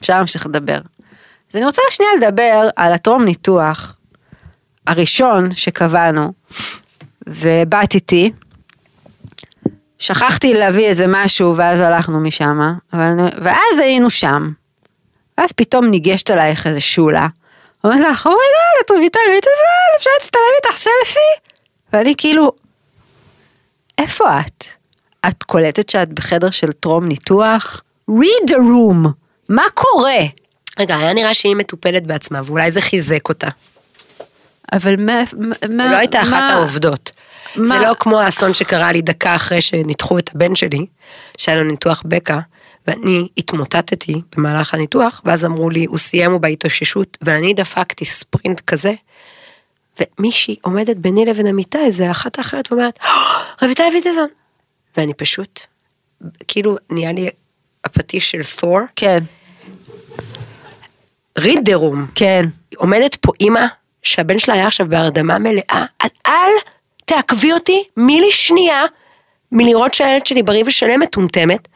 [0.00, 0.78] אפשר להמשיך לדבר.
[1.50, 3.96] אז אני רוצה שנייה לדבר על הטרום ניתוח
[4.86, 6.32] הראשון שקבענו,
[7.26, 8.32] ובאת איתי.
[9.98, 12.60] שכחתי להביא איזה משהו ואז הלכנו משם,
[13.42, 14.52] ואז היינו שם.
[15.38, 17.26] ואז פתאום ניגשת אלייך איזה שולה,
[17.84, 21.50] אומרת לך, oh my god, את רויטל ויטלזון, אפשר להצטלם איתך סלפי?
[21.92, 22.52] ואני כאילו,
[23.98, 24.64] איפה את?
[25.28, 27.82] את קולטת שאת בחדר של טרום ניתוח?
[28.10, 29.08] read the room,
[29.48, 30.18] מה קורה?
[30.78, 33.48] רגע, היה נראה שהיא מטופלת בעצמה, ואולי זה חיזק אותה.
[34.72, 35.22] אבל מה...
[35.70, 37.10] מה לא הייתה אחת העובדות.
[37.56, 40.86] מה- זה לא כמו האסון שקרה לי דקה אחרי שניתחו את הבן שלי,
[41.38, 42.38] שהיה לו ניתוח בקע,
[42.86, 48.92] ואני התמוטטתי במהלך הניתוח, ואז אמרו לי, הוא סיים, הוא בהתאוששות, ואני דפקתי ספרינט כזה,
[50.00, 53.08] ומישהי עומדת ביני לבין המיטה, איזה אחת אחרת, ואומרת, "אה,
[53.62, 54.28] רויטל ויטזון.
[54.96, 55.60] ואני פשוט,
[56.48, 57.30] כאילו, נהיה לי
[57.84, 59.18] הפטיש של תור, כן,
[61.38, 61.98] read the room.
[62.14, 62.44] כן.
[62.76, 63.66] עומדת פה אימא
[64.02, 66.52] שהבן שלה היה עכשיו בהרדמה מלאה, אל, אל
[67.04, 68.84] תעכבי אותי, מי לי שנייה,
[69.52, 71.68] מלראות שהילד שלי בריא ושלם מטומטמת.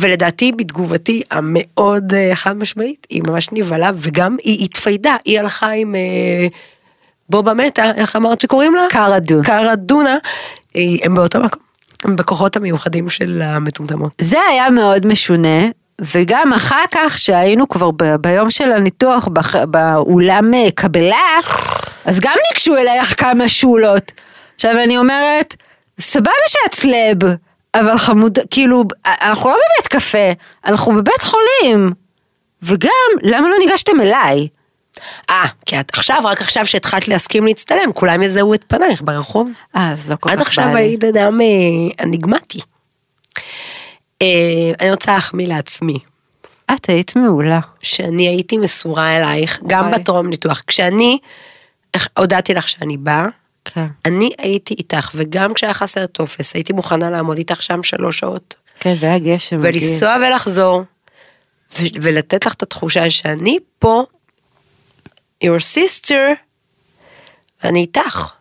[0.00, 5.94] ולדעתי בתגובתי המאוד אה, חד משמעית, היא ממש נבהלה וגם היא התפיידה, היא הלכה עם
[5.94, 6.46] אה,
[7.30, 8.82] בובה מתה, איך אמרת שקוראים לה?
[8.90, 9.44] קארה דונה.
[9.44, 10.16] קארה דונה,
[10.74, 11.62] הם באותו מקום,
[12.04, 14.12] הם בכוחות המיוחדים של המטומטמות.
[14.20, 15.68] זה היה מאוד משונה,
[16.00, 21.16] וגם אחר כך שהיינו כבר ב- ביום של הניתוח בח- באולם אה, קבלה,
[22.04, 24.12] אז גם ניגשו אלייך כמה שולות.
[24.54, 25.56] עכשיו אני אומרת,
[26.00, 27.18] סבבה שאת סלב,
[27.74, 30.32] אבל חמוד, כאילו, אנחנו לא בבית קפה,
[30.66, 31.92] אנחנו בבית חולים.
[32.62, 32.90] וגם,
[33.22, 34.48] למה לא ניגשתם אליי?
[35.30, 39.50] אה, כי את עכשיו, רק עכשיו שהתחלת להסכים להצטלם, כולם יזהו את פנייך ברחוב.
[39.76, 40.80] אה, אז לא כל עד כך עכשיו בא לי.
[40.80, 41.46] היית אדם אה,
[42.04, 42.58] אניגמטי.
[44.22, 44.26] אה,
[44.80, 45.98] אני רוצה להחמיא לעצמי,
[46.74, 47.60] את היית מעולה.
[47.82, 49.90] שאני הייתי מסורה אלייך, גם.
[49.90, 50.62] בטרום ניתוח.
[50.66, 51.18] כשאני
[52.18, 53.26] הודעתי לך שאני באה,
[53.74, 53.86] כן.
[54.04, 58.94] אני הייתי איתך, וגם כשהיה חסר טופס, הייתי מוכנה לעמוד איתך שם שלוש שעות, כן,
[59.00, 59.58] והיה גשם.
[59.62, 60.82] ולנסוע ולחזור,
[61.72, 64.04] ו- ולתת לך את התחושה שאני פה,
[65.44, 66.14] your sister,
[67.64, 68.32] ואני איתך.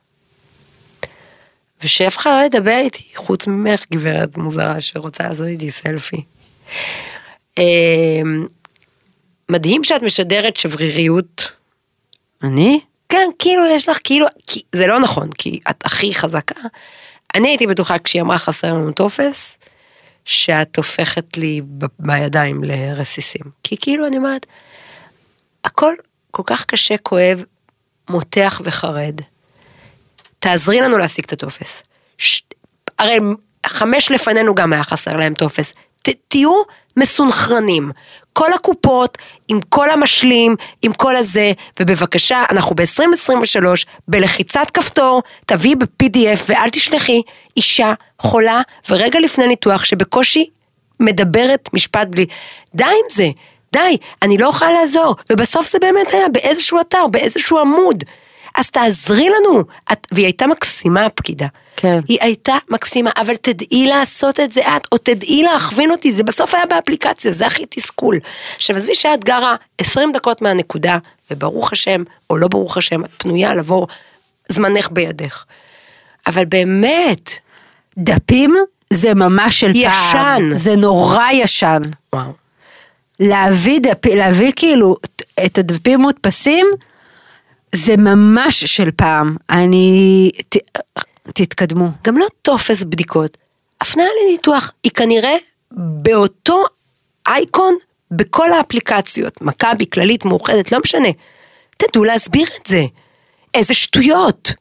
[1.83, 6.23] ושאף אחד לא ידבר איתי, חוץ ממך, גברת מוזרה שרוצה לעשות איתי סלפי.
[7.57, 8.47] אמ,
[9.49, 11.51] מדהים שאת משדרת שבריריות.
[12.43, 12.79] אני?
[13.09, 16.61] כן, כאילו יש לך, כאילו, כי, זה לא נכון, כי את הכי חזקה.
[17.35, 19.57] אני הייתי בטוחה כשהיא אמרה חסר לנו טופס,
[20.25, 23.41] שאת הופכת לי ב- בידיים לרסיסים.
[23.63, 24.45] כי כאילו אני אומרת,
[25.63, 25.93] הכל
[26.31, 27.43] כל כך קשה, כואב,
[28.09, 29.21] מותח וחרד.
[30.39, 31.83] תעזרי לנו להשיג את הטופס.
[32.17, 32.41] ש...
[32.99, 33.19] הרי
[33.65, 35.73] חמש לפנינו גם היה חסר להם טופס.
[36.27, 36.61] תהיו
[36.97, 37.91] מסונכרנים.
[38.33, 39.17] כל הקופות,
[39.47, 43.65] עם כל המשלים, עם כל הזה, ובבקשה, אנחנו ב-2023,
[44.07, 47.21] בלחיצת כפתור, תביאי ב-PDF ואל תשלחי
[47.57, 50.49] אישה חולה ורגע לפני ניתוח שבקושי
[50.99, 52.25] מדברת משפט בלי,
[52.75, 53.29] די עם זה,
[53.73, 58.03] די, אני לא יכולה לעזור, ובסוף זה באמת היה באיזשהו אתר, באיזשהו עמוד.
[58.57, 59.63] אז תעזרי לנו.
[59.91, 61.47] את, והיא הייתה מקסימה הפקידה.
[61.77, 61.99] כן.
[62.07, 66.55] היא הייתה מקסימה, אבל תדעי לעשות את זה את, או תדעי להכווין אותי, זה בסוף
[66.55, 68.19] היה באפליקציה, זה הכי תסכול.
[68.55, 70.97] עכשיו עזבי שאת גרה 20 דקות מהנקודה,
[71.31, 73.87] וברוך השם, או לא ברוך השם, את פנויה לבוא,
[74.49, 75.43] זמנך בידך.
[76.27, 77.31] אבל באמת,
[77.97, 78.55] דפים
[78.93, 79.75] זה ממש של פעם.
[79.75, 80.57] ישן.
[80.57, 81.81] זה נורא ישן.
[82.13, 82.31] וואו.
[83.19, 84.05] להביא דפ...
[84.05, 84.95] להביא כאילו
[85.45, 86.67] את הדפים מודפסים,
[87.75, 89.35] זה ממש של פעם.
[89.49, 90.29] אני...
[90.49, 90.57] ת...
[91.33, 91.89] תתקדמו.
[92.03, 93.37] גם לא טופס בדיקות,
[93.81, 95.35] הפניה לניתוח היא כנראה
[95.71, 96.63] באותו
[97.27, 97.75] אייקון
[98.11, 101.09] בכל האפליקציות, מכבי, כללית, מאוחדת, לא משנה.
[101.77, 102.85] תדעו להסביר את זה.
[103.53, 104.51] איזה שטויות.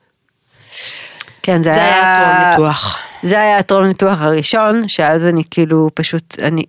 [1.43, 2.99] כן, זה, זה היה טרום ניתוח.
[3.23, 6.63] זה היה הטרום ניתוח הראשון, שאז אני כאילו פשוט, אני,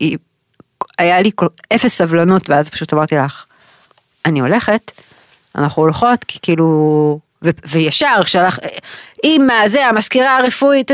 [0.97, 3.45] היה לי כל, אפס סבלנות, ואז פשוט אמרתי לך,
[4.25, 4.91] אני הולכת,
[5.55, 8.59] אנחנו הולכות, כי כאילו, ו, וישר שלח,
[9.23, 10.91] עם זה, המזכירה הרפואית,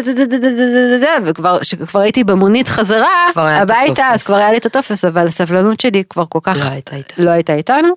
[1.26, 1.60] וכבר,
[2.00, 4.24] הייתי במונית חזרה, הביתה, אז.
[4.24, 6.96] כבר היה לי את הטופס, אבל הסבלנות שלי כבר כל כך, לא הייתה.
[7.18, 7.94] לא איתנו.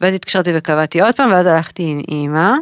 [0.00, 2.52] ואז התקשרתי וקבעתי עוד פעם, ואז הלכתי עם אימא.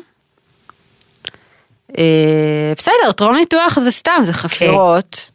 [1.98, 5.30] אה, בסדר, טרום ניתוח זה סתם, זה חפירות.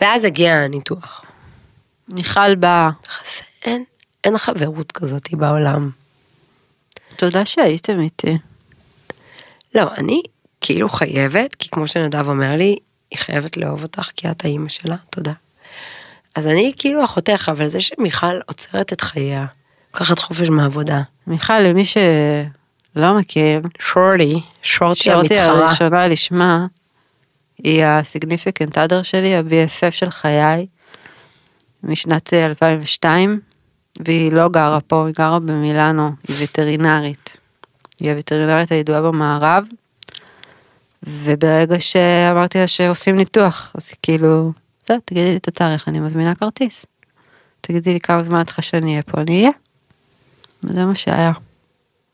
[0.00, 1.22] ואז הגיע הניתוח.
[2.08, 2.90] מיכל באה,
[4.24, 5.90] אין חברות כזאת בעולם.
[7.16, 8.38] תודה שהייתם איתי.
[9.74, 10.22] לא, אני
[10.60, 12.76] כאילו חייבת, כי כמו שנדב אומר לי,
[13.10, 15.32] היא חייבת לאהוב אותך כי את האימא שלה, תודה.
[16.34, 19.46] אז אני כאילו אחותך, אבל זה שמיכל עוצרת את חייה,
[19.94, 23.60] לוקחת חופש מהעבודה, מיכל, למי שלא מכיר,
[24.62, 26.66] שורטי שורתי המתחרה, הראשונה לשמה,
[27.58, 30.66] היא הסיגניפיקנט אדר שלי, ה-BFF של חיי,
[31.82, 33.40] משנת אה, 2002,
[34.04, 37.36] והיא לא גרה פה, היא גרה במילאנו, היא וטרינרית.
[38.00, 39.64] היא הווטרינרית הידועה במערב,
[41.02, 44.52] וברגע שאמרתי לה שעושים ניתוח, אז היא כאילו,
[44.86, 46.86] זהו, תגידי לי את התאריך, אני מזמינה כרטיס.
[47.60, 49.50] תגידי לי כמה זמן את צריכה שאני אהיה פה, אני אהיה.
[50.64, 51.32] וזה מה שהיה.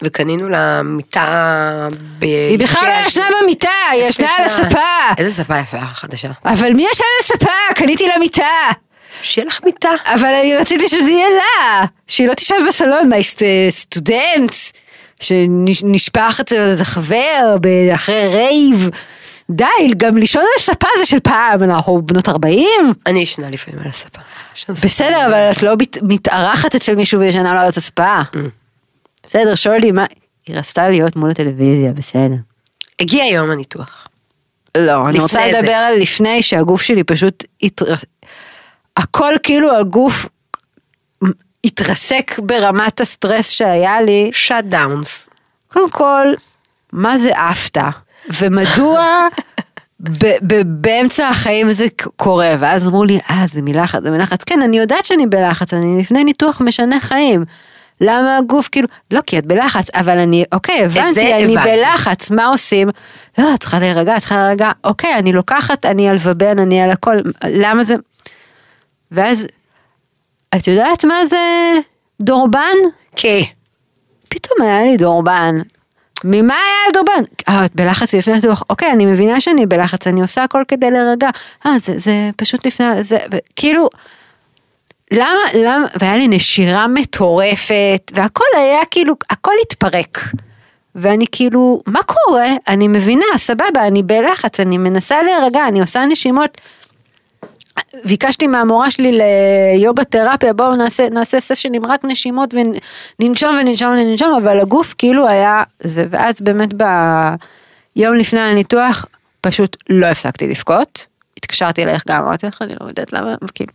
[0.02, 2.24] וקנינו לה מיטה ב...
[2.24, 4.78] היא בכלל לא ישנה במיטה, היא ישנה על הספה.
[5.18, 6.30] איזה ספה יפה, חדשה.
[6.44, 7.74] אבל מי ישן על הספה?
[7.74, 8.44] קניתי לה מיטה.
[9.22, 9.90] שיהיה לך מיטה.
[10.14, 11.86] אבל אני רציתי שזה יהיה לה.
[12.06, 14.54] שהיא לא תשב בסלון, מה, סט- סטודנט,
[15.20, 17.54] שנשפך אצל איזה חבר
[17.94, 18.88] אחרי רייב.
[19.50, 19.64] די,
[19.96, 22.68] גם לישון על הספה זה של פעם, אנחנו בנות 40.
[23.06, 24.18] אני ישנה לפעמים על הספה.
[24.84, 28.20] בסדר, אבל את לא מת- מתארחת אצל מישהו וישנה לו על הספה.
[29.26, 30.04] בסדר, שורלי, מה...
[30.46, 32.34] היא רצתה להיות מול הטלוויזיה, בסדר.
[33.00, 34.06] הגיע יום הניתוח.
[34.76, 35.46] לא, אני רוצה.
[35.46, 37.44] לדבר על לפני שהגוף שלי פשוט.
[38.96, 40.26] הכל כאילו הגוף
[41.64, 44.30] התרסק ברמת הסטרס שהיה לי.
[44.32, 45.28] שאט דאונס.
[45.72, 46.26] קודם כל,
[46.92, 47.78] מה זה עפת?
[48.40, 49.06] ומדוע
[50.00, 51.86] ב- ב- באמצע החיים זה
[52.16, 52.54] קורה?
[52.58, 54.44] ואז אמרו לי, אה, זה מלחץ, זה מלחץ.
[54.44, 57.44] כן, אני יודעת שאני בלחץ, אני לפני ניתוח משנה חיים.
[58.00, 61.70] למה הגוף כאילו, לא כי את בלחץ, אבל אני, אוקיי, הבנתי, אני הבנתי.
[61.70, 62.88] בלחץ, מה עושים?
[63.38, 66.90] לא, את צריכה להירגע, את צריכה להירגע, אוקיי, אני לוקחת, אני על ובן, אני על
[66.90, 67.94] הכל, למה זה...
[69.12, 69.46] ואז,
[70.56, 71.72] את יודעת מה זה
[72.20, 72.76] דורבן?
[73.16, 73.40] כן.
[74.28, 75.58] פתאום היה לי דורבן.
[76.24, 77.22] ממה היה דורבן?
[77.48, 78.62] אה, את בלחץ לפני הניתוח.
[78.70, 81.28] אוקיי, אני מבינה שאני בלחץ, אני עושה הכל כדי להירגע.
[81.66, 83.18] אה, זה, זה פשוט לפני, זה,
[83.56, 83.88] כאילו,
[85.10, 90.18] למה, למה, והיה לי נשירה מטורפת, והכל היה כאילו, הכל התפרק.
[90.94, 92.48] ואני כאילו, מה קורה?
[92.68, 96.60] אני מבינה, סבבה, אני בלחץ, אני מנסה להירגע, אני עושה נשימות.
[98.04, 102.54] ביקשתי מהמורה שלי ליוגה תרפיה, בואו נעשה, נעשה סשנים רק נשימות
[103.18, 109.06] וננשום וננשום וננשום, אבל הגוף כאילו היה זה, ואז באמת ביום לפני הניתוח
[109.40, 111.06] פשוט לא הפסקתי לבכות,
[111.38, 113.72] התקשרתי אלייך גם, אמרתי לך, אני לא יודעת למה, כאילו,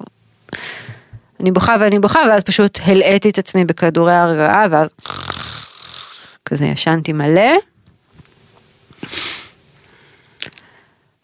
[1.39, 4.89] אני בוכה ואני בוכה, ואז פשוט הלאיתי את עצמי בכדורי הרגעה, ואז
[6.45, 7.51] כזה ישנתי מלא.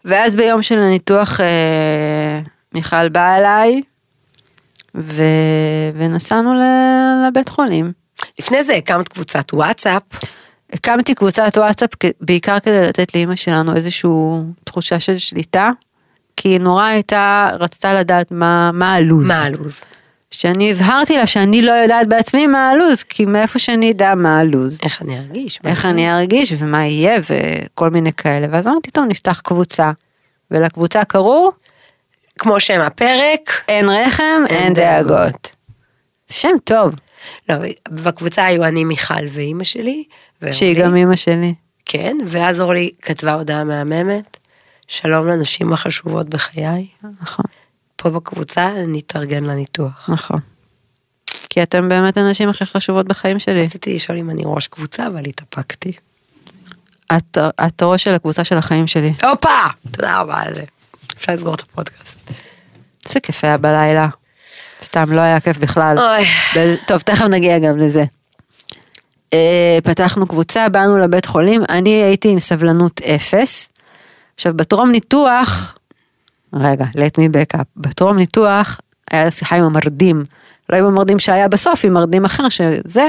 [0.04, 2.40] ואז ביום של הניתוח אה,
[2.74, 3.82] מיכל באה אליי,
[4.94, 5.22] ו...
[5.94, 6.62] ונסענו ל...
[7.28, 7.92] לבית חולים.
[8.38, 10.02] לפני זה הקמת קבוצת וואטסאפ.
[10.72, 14.10] הקמתי קבוצת וואטסאפ בעיקר כדי לתת לאימא שלנו איזושהי
[14.64, 15.70] תחושה של שליטה,
[16.36, 19.26] כי היא נורא הייתה, רצתה לדעת מה, מה הלו"ז.
[19.26, 19.84] מה הלו"ז?
[20.30, 24.78] שאני הבהרתי לה שאני לא יודעת בעצמי מה הלו"ז, כי מאיפה שאני אדע מה הלו"ז.
[24.82, 25.58] איך אני ארגיש?
[25.64, 29.90] איך אני ארגיש ומה יהיה וכל מיני כאלה, ואז אמרתי, טוב, נפתח קבוצה.
[30.50, 31.50] ולקבוצה קראו,
[32.38, 33.64] כמו שם הפרק.
[33.68, 35.54] אין רחם, אין דאגות.
[36.30, 36.94] שם טוב,
[37.48, 37.54] לא,
[37.88, 40.04] בקבוצה היו אני, מיכל ואימא שלי.
[40.52, 40.78] שהיא.
[40.78, 41.54] גם אימא שלי.
[41.86, 44.38] כן, ואז אורלי כתבה הודעה מהממת.
[44.88, 46.86] שלום לנשים החשובות בחיי.
[47.22, 47.44] נכון,
[47.96, 50.08] פה בקבוצה נתארגן לניתוח.
[50.08, 50.40] נכון.
[51.50, 53.64] כי אתם באמת הנשים הכי חשובות בחיים שלי.
[53.64, 55.92] רציתי לשאול אם אני ראש קבוצה, אבל התאפקתי.
[57.16, 59.12] את, את הראש של הקבוצה של החיים שלי.
[59.22, 59.48] הופה!
[59.90, 60.62] תודה רבה על זה.
[61.16, 62.30] אפשר לסגור את הפודקאסט.
[63.06, 64.08] איזה כיף היה בלילה.
[64.82, 65.98] סתם, לא היה כיף בכלל.
[65.98, 66.24] אוי.
[66.86, 68.04] טוב, תכף נגיע גם לזה.
[69.32, 73.68] אה, פתחנו קבוצה, באנו לבית חולים, אני הייתי עם סבלנות אפס.
[74.34, 75.78] עכשיו, בטרום ניתוח,
[76.52, 80.24] רגע, let me back up, בטרום ניתוח היה שיחה עם המרדים,
[80.70, 83.08] לא עם המרדים שהיה בסוף, עם מרדים אחר שזה,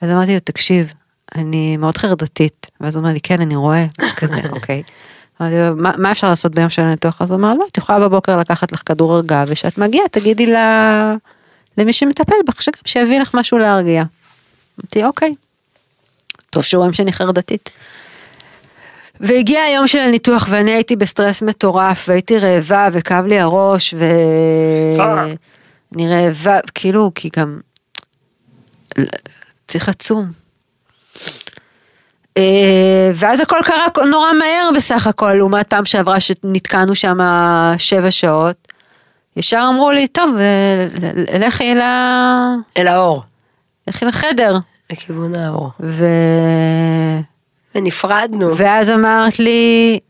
[0.00, 0.92] אז אמרתי לו, תקשיב,
[1.34, 3.86] אני מאוד חרדתית, ואז הוא אומר לי, כן, אני רואה,
[4.16, 4.82] כזה, אוקיי.
[5.76, 7.22] מה, מה אפשר לעשות ביום של הניתוח?
[7.22, 11.14] אז הוא אמר, לא, את יכולה בבוקר לקחת לך כדור הרגעה, וכשאת מגיעה, תגידי לה,
[11.78, 14.02] למי שמטפל בך, שגם שיביא לך משהו להרגיע.
[14.80, 15.34] אמרתי, אוקיי.
[16.50, 17.70] טוב שרואים שאני חרדתית.
[19.20, 24.04] והגיע היום של הניתוח ואני הייתי בסטרס מטורף והייתי רעבה וכאב לי הראש ו...
[25.94, 27.60] אני רעבה, כאילו, כי גם
[29.68, 30.30] צריך עצום.
[32.40, 37.16] אה, ואז הכל קרה נורא מהר בסך הכל, לעומת פעם שעברה שנתקענו שם
[37.78, 38.68] שבע שעות.
[39.36, 41.80] ישר אמרו לי, טוב, אה, לכי ל...
[42.76, 43.22] אל האור.
[43.88, 44.56] לכי לחדר.
[44.90, 45.70] לכיוון האור.
[45.80, 46.06] ו...
[47.74, 48.56] ונפרדנו.
[48.56, 50.00] ואז אמרת לי,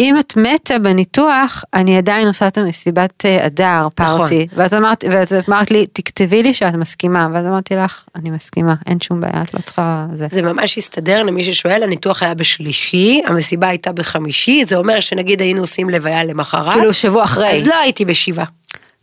[0.00, 4.46] אם את מתה בניתוח, אני עדיין עושה את המסיבת אה, הדר, פארטי.
[4.56, 7.28] ואז אמרת, ואז אמרת לי, תכתבי לי שאת מסכימה.
[7.32, 10.06] ואז אמרתי לך, אני מסכימה, אין שום בעיה, את לא צריכה...
[10.14, 10.26] זה.
[10.30, 15.60] זה ממש הסתדר למי ששואל, הניתוח היה בשלישי, המסיבה הייתה בחמישי, זה אומר שנגיד היינו
[15.60, 16.74] עושים לוויה למחרת.
[16.74, 17.48] כאילו שבוע אחרי.
[17.48, 18.46] אז לא הייתי בשבעה.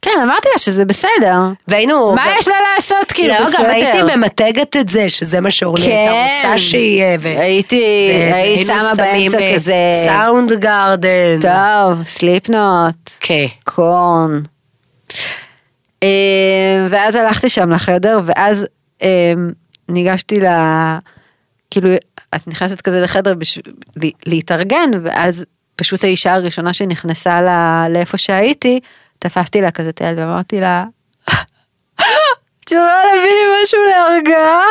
[0.01, 1.35] כן, אמרתי לה שזה בסדר.
[1.67, 2.13] והיינו...
[2.15, 3.63] מה יש לה לעשות, כאילו, לא, בסדר.
[3.63, 5.89] גם הייתי ממתגת את זה, שזה מה שאורלי כן.
[5.91, 7.17] הייתה רוצה שיהיה.
[7.19, 9.73] ו- הייתי, ו- היית שמה באמצע אה, כזה...
[10.05, 11.39] סאונד גארדן.
[11.41, 12.95] טוב, סליפנוט.
[13.19, 13.45] כן.
[13.63, 14.41] קורן.
[16.03, 16.07] אה,
[16.89, 18.65] ואז הלכתי שם לחדר, ואז
[19.03, 19.33] אה,
[19.89, 20.45] ניגשתי ל...
[21.71, 21.89] כאילו,
[22.35, 23.63] את נכנסת כזה לחדר בשביל
[24.25, 25.45] להתארגן, ואז
[25.75, 28.79] פשוט האישה הראשונה שנכנסה ל- לאיפה שהייתי,
[29.20, 30.86] תפסתי לה כזה את היד ואמרתי לה,
[31.30, 34.61] את יכולה להביא לי משהו להרגעה?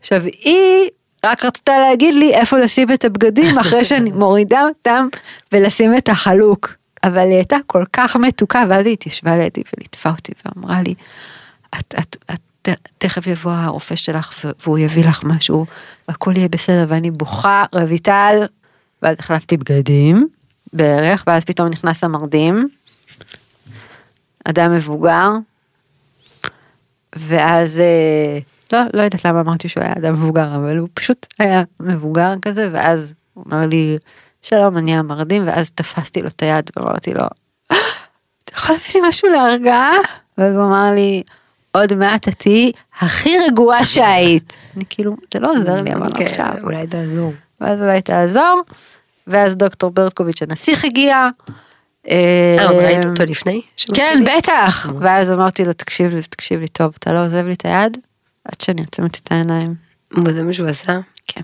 [0.00, 0.88] עכשיו, היא
[1.26, 5.08] רק רצתה להגיד לי איפה לשים את הבגדים אחרי שאני מורידה אותם
[5.52, 6.74] ולשים את החלוק.
[7.04, 10.94] אבל היא הייתה כל כך מתוקה, ואז היא התיישבה לידי וליטפה אותי ואמרה לי,
[11.78, 15.66] את, את, את, ת- תכף יבוא הרופא שלך והוא יביא לך משהו,
[16.08, 18.46] והכל יהיה בסדר, ואני בוכה, רויטל,
[19.02, 20.28] ואז החלפתי בגדים,
[20.72, 22.68] בערך, ואז פתאום נכנס המרדים,
[24.44, 25.30] אדם מבוגר,
[27.16, 28.38] ואז, אה,
[28.72, 32.68] לא, לא יודעת למה אמרתי שהוא היה אדם מבוגר, אבל הוא פשוט היה מבוגר כזה,
[32.72, 33.98] ואז הוא אמר לי,
[34.42, 37.24] שלום, אני המרדים, ואז תפסתי לו את היד ואמרתי לו,
[38.44, 39.92] אתה יכול להביא לי משהו להרגעה?
[40.38, 41.22] ואז הוא אמר לי,
[41.72, 44.56] עוד מעט את תהיי הכי רגועה שהיית.
[44.76, 46.54] אני כאילו, זה לא עוזר לי, אבל כן, עכשיו.
[46.62, 47.32] אולי תעזור.
[47.60, 48.62] ואז אולי תעזור,
[49.26, 51.28] ואז דוקטור ברקוביץ' הנסיך הגיע.
[52.10, 53.60] אה, ראית אותו לפני?
[53.94, 54.88] כן, בטח.
[55.00, 57.98] ואז אמרתי לו, תקשיב לי, תקשיב לי טוב, אתה לא עוזב לי את היד?
[58.44, 59.74] עד שאני עוצמת את העיניים.
[60.24, 60.98] וזה מה שהוא עשה?
[61.26, 61.40] כן.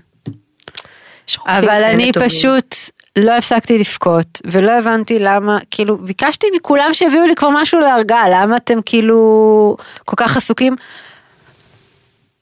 [1.45, 2.11] אבל אני.
[2.13, 2.75] פשוט
[3.17, 8.57] לא הפסקתי לבכות, ולא הבנתי למה, כאילו, ביקשתי מכולם שיביאו לי כבר משהו להרגעה, למה
[8.57, 10.75] אתם כאילו כל כך עסוקים?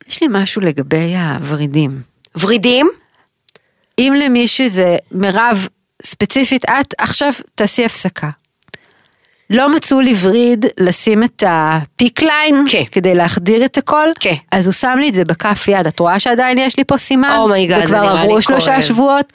[0.08, 2.02] יש לי משהו לגבי הוורידים.
[2.40, 2.90] ורידים?
[4.00, 5.68] אם למישהו זה, מירב,
[6.08, 8.30] ספציפית את, עכשיו תעשי הפסקה.
[9.50, 12.84] לא מצאו לי וריד לשים את ה PICC line, כן.
[12.92, 14.34] כדי להחדיר את הכל, כן.
[14.52, 17.36] אז הוא שם לי את זה בכף יד, את רואה שעדיין יש לי פה סימן?
[17.38, 18.82] oh my God, זה וכבר נראה עברו שלושה כואב.
[18.82, 19.34] שבועות,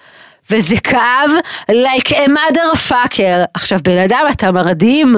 [0.51, 1.31] וזה כאב
[1.71, 3.47] like a mother fucker.
[3.55, 5.17] עכשיו בן אדם אתה מרדים,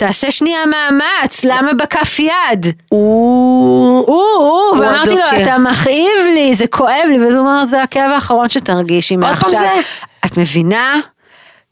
[0.00, 2.66] תעשה שנייה מאמץ, למה בכף יד?
[2.88, 4.06] הוא...
[4.06, 5.42] הוא, הוא, ואמרתי לו, הדוקר.
[5.42, 9.50] אתה מכאיב לי, זה כואב לי, ואז הוא אומר, זה הכאב האחרון שתרגישי פעם מעכשיו.
[9.50, 9.80] זה?
[10.26, 10.94] את מבינה?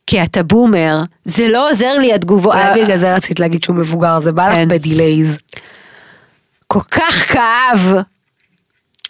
[0.07, 4.20] כי אתה boomer, זה לא עוזר לי התגובות, אולי בגלל זה רצית להגיד שהוא מבוגר,
[4.20, 4.68] זה בא לך כן.
[4.69, 5.37] ב delays.
[6.66, 7.95] כל כך כאב.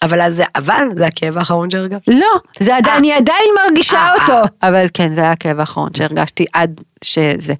[0.02, 2.00] אבל אז זה, אבל זה הכאב האחרון שהרגשת.
[2.08, 2.26] לא,
[2.60, 2.98] זה עדיין, אה.
[2.98, 4.42] אני עדיין מרגישה אה, אותו.
[4.62, 7.54] אבל כן, זה היה הכאב האחרון שהרגשתי עד שזה.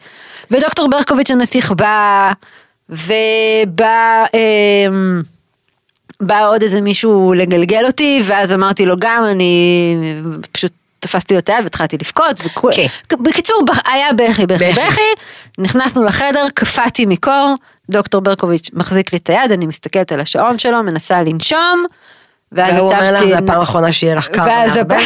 [0.50, 2.32] ודוקטור ברקוביץ' הנסיך בא,
[2.88, 5.22] ובא, אמ,
[6.20, 9.96] בא עוד איזה מישהו לגלגל אותי, ואז אמרתי לו גם, אני
[10.52, 12.36] פשוט תפסתי לו את היד והתחלתי לבכות.
[12.44, 12.86] וכו- כן.
[13.22, 14.72] בקיצור, היה בכי, בכי.
[14.72, 15.00] בכי,
[15.58, 17.54] נכנסנו לחדר, קפאתי מקור,
[17.90, 21.84] דוקטור ברקוביץ' מחזיק לי את היד, אני מסתכלת על השעון שלו, מנסה לנשום.
[22.52, 24.44] ואז והוא אומר לך, זה הפעם האחרונה שיהיה לך קר.
[24.46, 24.98] ואז הפעם.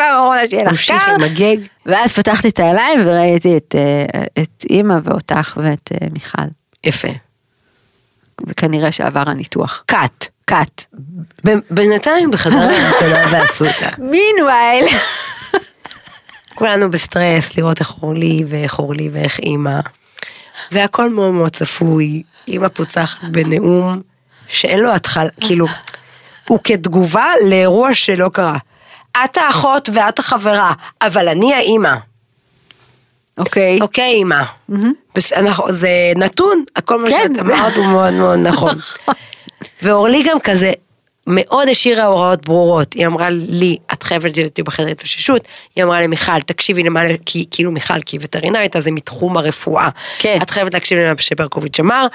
[0.00, 1.14] האחרונה שיהיה לך תמשיכי קר.
[1.14, 1.56] עם הגג.
[1.86, 6.42] ואז פתחתי את העיניים וראיתי את, אה, את אימא ואותך ואת אה, מיכל.
[6.84, 7.08] יפה.
[8.46, 9.82] וכנראה שעבר הניתוח.
[9.86, 10.28] קאט.
[10.46, 10.84] קאט.
[11.70, 13.88] בינתיים בחדר ההמתנה ועשו אותה.
[14.12, 14.86] מינווייל.
[16.54, 19.80] כולנו בסטרס לראות איך אורלי ואיך אורלי ואיך אימא.
[20.72, 22.22] והכל מאוד מאוד צפוי.
[22.48, 24.02] אימא פוצחת בנאום
[24.48, 25.66] שאין לו התחלה, כאילו,
[26.48, 28.56] הוא כתגובה לאירוע שלא קרה.
[29.24, 30.72] את האחות ואת החברה,
[31.02, 31.94] אבל אני האימא.
[33.38, 33.78] אוקיי.
[33.80, 34.42] אוקיי, אימא.
[35.68, 37.32] זה נתון, הכל מה כן.
[37.34, 38.74] שאת אמרת הוא מאוד מאוד נכון.
[39.82, 40.72] ואורלי גם כזה
[41.26, 42.92] מאוד השאירה הוראות ברורות.
[42.92, 45.48] היא אמרה לי, את חייבת להיות בחדר התאוששות.
[45.76, 49.88] היא אמרה למיכל, תקשיבי למה, כי כאילו מיכל, כי היא וטרינרית, אז זה מתחום הרפואה.
[50.18, 50.38] כן.
[50.42, 52.06] את חייבת להקשיב למה שברקוביץ' אמר,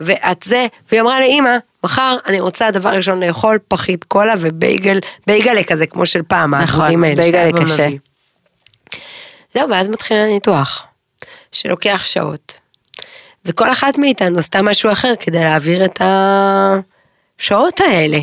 [0.00, 5.64] ואת זה, והיא אמרה לאימא, מחר אני רוצה דבר ראשון לאכול פחית קולה ובייגל, בייגלה
[5.64, 7.88] כזה כמו של פעם, נכון, בייגלה קשה.
[9.54, 10.86] זהו, ואז מתחיל הניתוח,
[11.52, 12.52] שלוקח שעות.
[13.44, 16.02] וכל אחת מאיתנו עשתה משהו אחר כדי להעביר את
[17.38, 18.18] השעות האלה.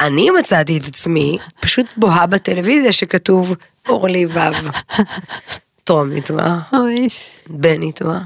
[0.00, 3.54] אני מצאתי את עצמי פשוט בוהה בטלוויזיה שכתוב
[3.88, 4.38] אורלי ו'.
[5.84, 6.72] טרום ניתוח,
[7.46, 8.22] בן ניתוח.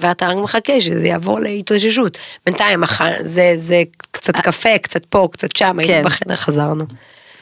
[0.00, 2.18] ואתה רק מחכה שזה יעבור להתאוששות.
[2.46, 2.82] בינתיים
[3.24, 6.02] זה, זה קצת קפה, קצת פה, קצת שם, היינו כן.
[6.04, 6.84] בחדר, חזרנו.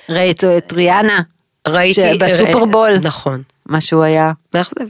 [0.08, 1.20] ראיתי את ריאנה.
[1.68, 2.18] ראיתי...
[2.18, 2.98] בסופרבול.
[3.02, 3.42] נכון.
[3.66, 4.32] מה שהוא היה.
[4.54, 4.84] מאכזב.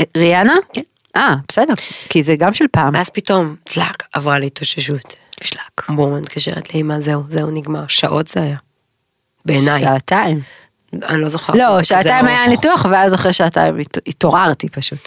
[0.00, 0.54] אה, ריאנה?
[0.72, 0.82] כן.
[1.16, 1.74] אה, בסדר.
[2.08, 2.94] כי זה גם של פעם.
[2.94, 5.14] ואז פתאום, צלק, עברה לי התאוששות.
[5.40, 5.82] שלק.
[5.88, 7.84] בום, מתקשרת לאמא, זהו, זהו, נגמר.
[7.88, 8.56] שעות זה היה.
[9.44, 9.82] בעיניי.
[9.82, 10.40] שעתיים.
[11.02, 11.56] אני לא זוכרת.
[11.56, 12.46] לא, שעתיים היה.
[12.48, 14.98] ניתוח, ואז אחרי שעתיים הת- התעוררתי פשוט.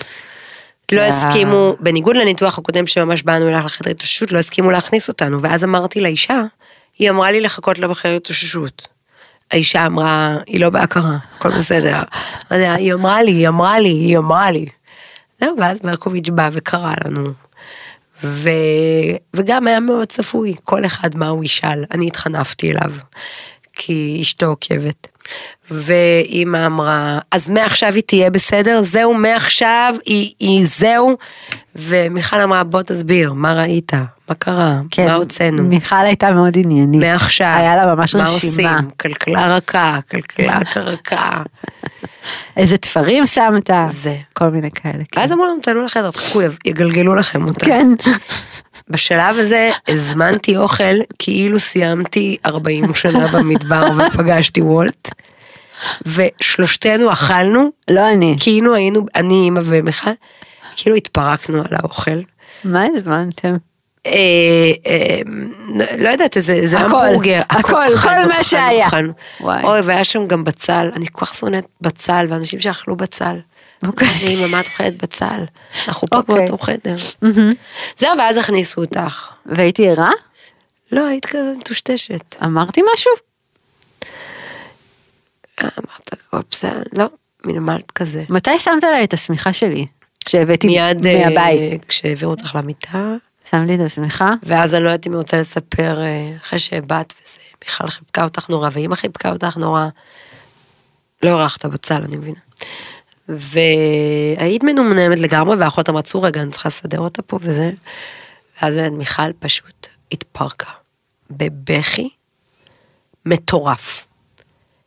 [0.91, 1.07] לא אה.
[1.07, 6.01] הסכימו, בניגוד לניתוח הקודם שממש באנו אליך לחדר התאוששות, לא הסכימו להכניס אותנו, ואז אמרתי
[6.01, 6.41] לאישה,
[6.99, 8.87] היא אמרה לי לחכות לה בחדר התאוששות.
[9.51, 11.97] האישה אמרה, היא לא בהכרה, הכל בסדר.
[12.49, 14.65] היא אמרה לי, היא אמרה לי, היא אמרה לי.
[15.41, 17.31] זהו, ואז ברקוביץ' בא וקרא לנו.
[18.23, 18.49] ו...
[19.33, 22.93] וגם היה מאוד צפוי, כל אחד מה הוא ישאל, אני התחנפתי אליו,
[23.73, 25.07] כי אשתו עוקבת.
[25.71, 28.81] ואימא אמרה, אז מעכשיו היא תהיה בסדר?
[28.83, 31.17] זהו, מעכשיו היא, היא זהו?
[31.75, 33.93] ומיכל אמרה, בוא תסביר, מה ראית?
[34.29, 34.79] מה קרה?
[35.05, 35.57] מה הוצאנו?
[35.57, 37.01] כן, מיכל הייתה מאוד עניינית.
[37.01, 38.73] מעכשיו, היה לה ממש מה רשימה.
[38.73, 38.89] עושים?
[38.99, 41.43] כלכלה רכה, כלכלה רכה.
[42.57, 43.69] איזה תפרים שמת.
[43.87, 44.15] זה.
[44.33, 45.03] כל מיני כאלה.
[45.11, 45.19] כן.
[45.19, 47.65] ואז אמרו לנו, תעלו לחדר, תחכו, יגלגלו לכם אותה.
[47.65, 47.87] כן.
[48.89, 55.09] בשלב הזה הזמנתי אוכל כאילו סיימתי 40 שנה במדבר ופגשתי וולט.
[56.05, 58.35] ושלושתנו אכלנו, לא אני.
[58.39, 60.11] כאילו היינו, אני, אימא ומיכל,
[60.75, 62.21] כאילו התפרקנו על האוכל.
[62.63, 63.51] מה הזמנתם?
[64.05, 64.11] אה,
[64.87, 65.19] אה,
[65.97, 67.41] לא יודעת, איזה הכל, המבורגר.
[67.49, 68.87] הכל, כל מה שהיה.
[69.41, 73.35] אוי, והיה שם גם בצל, אני כל כך שונאת בצל, ואנשים שאכלו בצל.
[73.87, 74.07] אוקיי.
[74.07, 75.45] אני, את אוכלת בצל?
[75.87, 76.35] אנחנו פה אוקיי.
[76.35, 76.95] באותו חדר.
[77.97, 79.29] זהו, ואז הכניסו אותך.
[79.45, 80.11] והייתי ערה?
[80.91, 82.35] לא, היית כזה מטושטשת.
[82.43, 83.11] אמרתי משהו?
[85.61, 87.05] אמרת, הכל בסדר, לא,
[87.45, 88.23] מלמעלה כזה.
[88.29, 89.85] מתי שמת עליי את השמיכה שלי?
[90.29, 91.85] שהבאתי מיד אה, מהבית.
[91.85, 93.15] כשהעבירו אותך למיטה,
[93.49, 94.33] שם לי את השמיכה?
[94.43, 98.49] ואז אני לא יודעת אם היא רוצה לספר, אה, אחרי שהבאת וזה, מיכל חיבקה אותך
[98.49, 99.87] נורא, ואימא חיבקה אותך נורא.
[101.23, 102.39] לא ערכת בצל, אני מבינה.
[103.29, 107.71] והיית מנומנמת לגמרי, והאחות אמרה, צאו רגע, אני צריכה לסדר אותה פה וזה.
[108.61, 110.69] ואז באמת מיכל פשוט התפרקה,
[111.29, 112.09] בבכי
[113.25, 114.07] מטורף.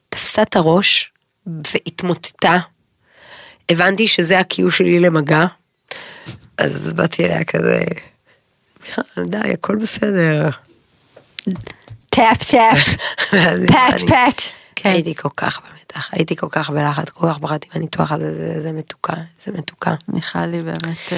[0.08, 1.12] תפסה את הראש
[1.46, 2.58] והתמוטטה.
[3.68, 5.46] הבנתי שזה ה-Q שלי למגע,
[6.58, 7.84] אז באתי אליה כזה,
[8.80, 10.48] מיכל, די, הכל בסדר.
[12.10, 12.78] tap tap,
[13.72, 14.42] pat לי, pat.
[14.76, 14.90] כן.
[14.90, 15.60] הייתי כל כך
[15.92, 19.14] במתח, הייתי כל כך בלחץ, כל כך פחדתי מהניתוח הזה, זה, זה מתוקה,
[19.44, 19.94] זה מתוקה.
[20.08, 21.12] מיכל היא באמת...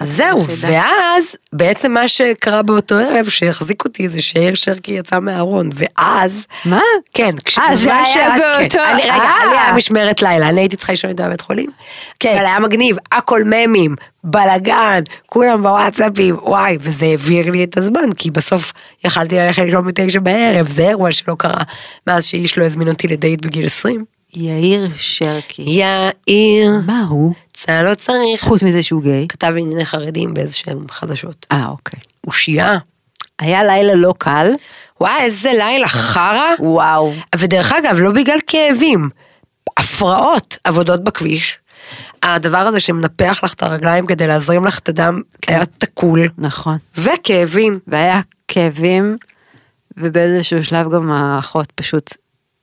[0.00, 0.44] אה, זהו.
[0.60, 6.46] ואז בעצם מה שקרה באותו ערב שהחזיק אותי זה שיאיר שרקי יצא מהארון, ואז...
[6.64, 6.80] מה?
[7.14, 9.46] כן, אה, זה היה שאת- באותו- כן, אני- רגע, אה.
[9.50, 11.70] לי היה משמרת לילה, אני הייתי צריכה לישון איתה בבית חולים.
[12.20, 12.34] כן.
[12.36, 18.30] אבל היה מגניב, הכל ממים, בלאגן, כולם בוואטסאפים, וואי, וזה העביר לי את הזמן, כי
[18.30, 18.72] בסוף
[19.04, 21.62] יכלתי ללכת לישון בתשע בערב, זה אירוע שלא קרה
[22.06, 24.04] מאז שאיש לא הזמין אותי לדייט בגיל 20.
[24.34, 25.62] יאיר שרקי.
[25.62, 27.32] יאיר, מה הוא?
[27.52, 28.44] צהל לא צריך.
[28.44, 29.28] חוץ מזה שהוא גיי.
[29.28, 31.46] כתב ענייני חרדים באיזה שהם חדשות.
[31.52, 32.00] אה, אוקיי.
[32.20, 32.78] הוא שיעה.
[33.38, 34.52] היה לילה לא קל.
[35.00, 36.50] וואי, איזה לילה חרא.
[36.58, 37.12] וואו.
[37.36, 39.08] ודרך אגב, לא בגלל כאבים,
[39.76, 41.58] הפרעות, עבודות בכביש.
[42.22, 46.76] הדבר הזה שמנפח לך את הרגליים כדי להזרים לך את הדם היה תקול, נכון.
[46.96, 47.78] וכאבים.
[47.86, 49.16] והיה כאבים,
[49.96, 52.14] ובאיזשהו שלב גם האחות פשוט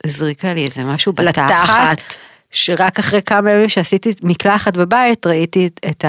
[0.03, 2.17] הזריקה לי איזה משהו בתחת, לתחת.
[2.51, 6.05] שרק אחרי כמה ימים שעשיתי מקלחת בבית, ראיתי את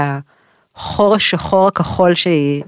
[0.74, 2.62] החור השחור הכחול שהיא.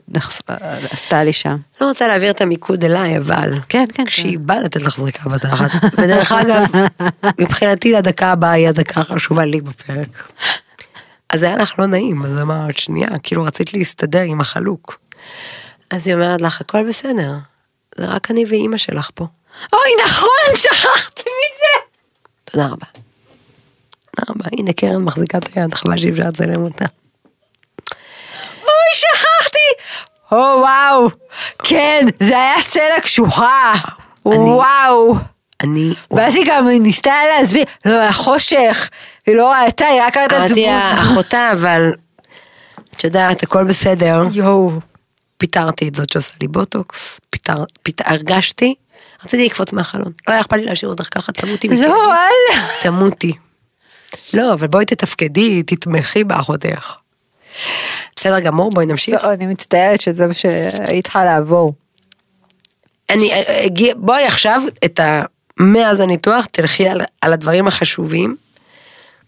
[0.90, 1.56] עשתה לי שם.
[1.80, 3.58] לא רוצה להעביר את המיקוד אליי, אבל...
[3.68, 5.70] כן, כן, כשהיא באה לתת לך זריקה בתחת.
[5.98, 6.64] ודרך אגב,
[7.40, 10.28] מבחינתי הדקה הבאה היא הדקה החשובה לי בפרק.
[11.30, 14.98] אז היה לך לא נעים, אז אמרת, שנייה, כאילו רצית להסתדר עם החלוק.
[15.90, 17.32] אז היא אומרת לך, הכל בסדר,
[17.96, 19.26] זה רק אני ואימא שלך פה.
[19.72, 21.86] אוי, נכון, שכחתי מזה.
[22.44, 22.86] תודה רבה.
[24.16, 26.84] תודה רבה, הנה קרן מחזיקה את היד, חבל שאי אפשר לצלם אותה.
[28.62, 29.92] אוי, שכחתי.
[30.32, 31.08] או, וואו.
[31.58, 33.74] כן, זה היה סצנה קשוחה.
[34.24, 35.14] וואו.
[35.60, 35.94] אני...
[36.10, 38.90] ואז היא גם ניסתה להסביר, לא, היה חושך,
[39.26, 41.92] היא לא ראתה, היא רק ראתה אמרתי לה, אחותה, אבל...
[42.96, 44.22] את יודעת, הכל בסדר.
[44.32, 44.70] יואו.
[45.36, 47.64] פיטרתי את זאת שעושה לי בוטוקס, פיטר,
[48.04, 48.74] הרגשתי,
[49.24, 50.12] רציתי לקפוץ מהחלון.
[50.28, 51.84] לא היה אכפת לי להשאיר אותך ככה, תמותי מכאב.
[51.84, 52.68] לא, וואלה.
[52.82, 53.32] תמותי.
[54.34, 56.94] לא, אבל בואי תתפקדי, תתמכי באחותך.
[58.16, 59.24] בסדר גמור, בואי נמשיך.
[59.24, 61.74] לא, אני מצטערת שזה מה שהיית צריכה לעבור.
[63.10, 65.22] אני, אה, הגיע- בואי עכשיו, את ה...
[65.60, 68.36] מאז הניתוח, תלכי על, על הדברים החשובים.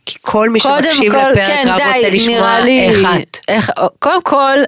[0.06, 3.38] כי כל מי שמקשיב כל, לפרק כן, רק רוצה די, לשמוע נראה לי, איך את.
[3.48, 4.58] איך, קודם כל,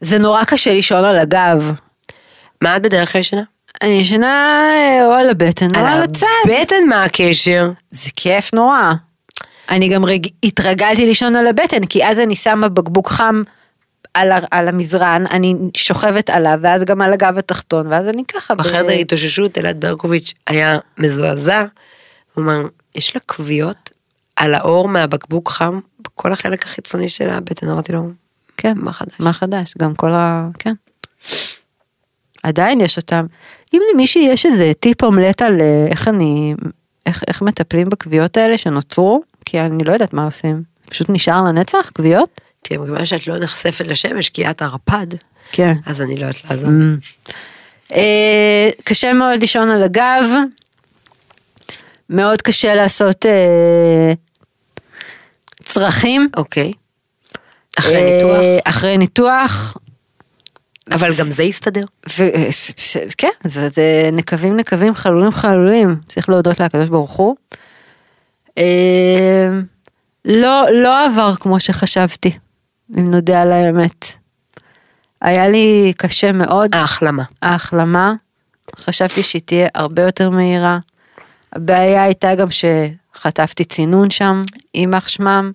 [0.00, 1.72] זה נורא קשה לישון על הגב.
[2.60, 3.42] מה את בדרך כלל ישנה?
[3.82, 6.26] אני ישנה אה, או על הבטן או על הצד.
[6.44, 7.70] הבטן מה הקשר?
[7.90, 8.92] זה כיף נורא.
[9.70, 10.26] אני גם רג...
[10.42, 13.42] התרגלתי לישון על הבטן, כי אז אני שמה בקבוק חם
[14.14, 14.38] על, ה...
[14.50, 18.54] על המזרן, אני שוכבת עליו, ואז גם על הגב התחתון, ואז אני ככה.
[18.54, 21.64] ב- בחדר התאוששות אלעד ברקוביץ' היה מזועזע.
[22.34, 22.62] הוא אמר,
[22.94, 23.90] יש לה כוויות
[24.36, 27.68] על האור מהבקבוק חם בכל החלק החיצוני של הבטן.
[27.68, 28.10] אמרתי לו,
[28.56, 29.14] כן, מה חדש?
[29.20, 29.74] מה חדש?
[29.78, 30.48] גם כל ה...
[30.58, 30.74] כן.
[32.42, 33.26] עדיין יש אותם.
[33.74, 36.54] אם למישהי יש איזה טיפ אומלט על אה, איך אני,
[37.06, 40.62] איך, איך מטפלים בכוויות האלה שנוצרו, כי אני לא יודעת מה עושים.
[40.90, 42.40] פשוט נשאר לנצח כוויות?
[42.62, 45.06] תראה, מכיוון שאת לא נחשפת לשמש כי את ערפד,
[45.52, 45.72] כן.
[45.86, 46.70] אז אני לא יודעת לעזור.
[47.92, 50.24] אה, קשה מאוד לישון על הגב,
[52.10, 54.12] מאוד קשה לעשות אה,
[55.64, 56.28] צרכים.
[56.36, 56.72] אוקיי.
[57.78, 59.76] אחרי אה, ניתוח, אחרי ניתוח,
[60.90, 61.84] אבל גם זה יסתדר.
[62.08, 63.68] ש- כן, זה
[64.12, 67.36] נקבים נקבים חלולים חלולים, צריך להודות לקדוש ברוך הוא.
[68.58, 69.48] אה,
[70.24, 72.38] לא, לא עבר כמו שחשבתי,
[72.98, 74.06] אם נודה על האמת.
[75.22, 77.22] היה לי קשה מאוד, ההחלמה.
[77.42, 78.12] ההחלמה,
[78.76, 80.78] חשבתי שהיא תהיה הרבה יותר מהירה,
[81.52, 84.42] הבעיה הייתה גם שחטפתי צינון שם,
[84.74, 85.52] יימח שמם.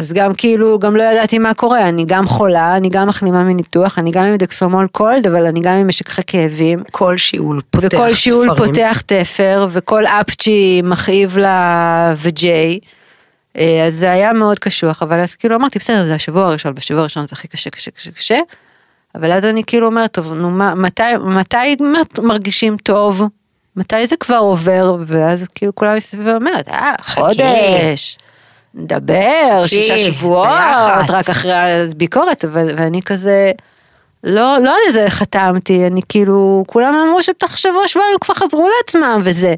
[0.00, 3.98] אז גם כאילו, גם לא ידעתי מה קורה, אני גם חולה, אני גם מחלימה מניתוח,
[3.98, 6.82] אני גם עם דקסומול קולד, אבל אני גם עם משככי כאבים.
[6.90, 8.66] כל שיעול פותח וכל שיעול תפרים.
[8.66, 12.78] פותח תפר, וכל אפצ'י מכאיב לה וג'יי.
[13.56, 17.00] אה, אז זה היה מאוד קשוח, אבל אז כאילו אמרתי, בסדר, זה השבוע הראשון, בשבוע
[17.00, 18.38] הראשון זה הכי קשה, קשה, קשה, קשה.
[19.14, 21.76] אבל אז אני כאילו אומרת, טוב, נו, מה, מתי, מתי
[22.22, 23.22] מרגישים טוב?
[23.76, 24.96] מתי זה כבר עובר?
[25.06, 28.16] ואז כאילו כולם מסביבי אומרת, אה, חודש.
[28.74, 30.48] נדבר, שישה שבועות.
[31.10, 33.50] רק אחרי הביקורת, אבל, ואני כזה,
[34.24, 39.20] לא, לא על זה חתמתי, אני כאילו, כולם אמרו שתוך שבוע שבועיים כבר חזרו לעצמם
[39.24, 39.54] וזה.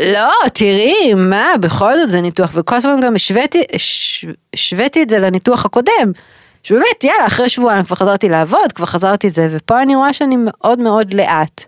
[0.00, 5.18] לא, תראי, מה, בכל זאת זה ניתוח, וכל הזמן גם השוויתי, הש- השוויתי את זה
[5.18, 6.12] לניתוח הקודם.
[6.62, 10.78] שבאמת, יאללה, אחרי שבועיים כבר חזרתי לעבוד, כבר חזרתי זה, ופה אני רואה שאני מאוד
[10.78, 11.64] מאוד לאט.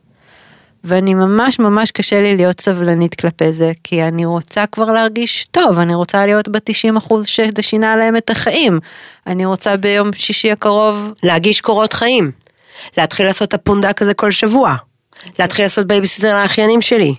[0.89, 5.79] ואני ממש ממש קשה לי להיות סבלנית כלפי זה, כי אני רוצה כבר להרגיש טוב,
[5.79, 8.79] אני רוצה להיות ב-90 אחוז שזה שינה להם את החיים.
[9.27, 12.31] אני רוצה ביום שישי הקרוב, להגיש קורות חיים.
[12.97, 14.75] להתחיל לעשות את הפונדק הזה כל שבוע.
[15.39, 17.15] להתחיל לעשות בייביסיטר לאחיינים שלי.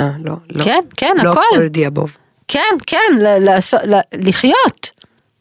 [0.00, 0.64] אה, לא, לא.
[0.64, 1.40] כן, כן, לא הכל.
[1.56, 2.16] כל דיבוב.
[2.48, 3.58] כן, כן, ל-
[4.28, 4.90] לחיות.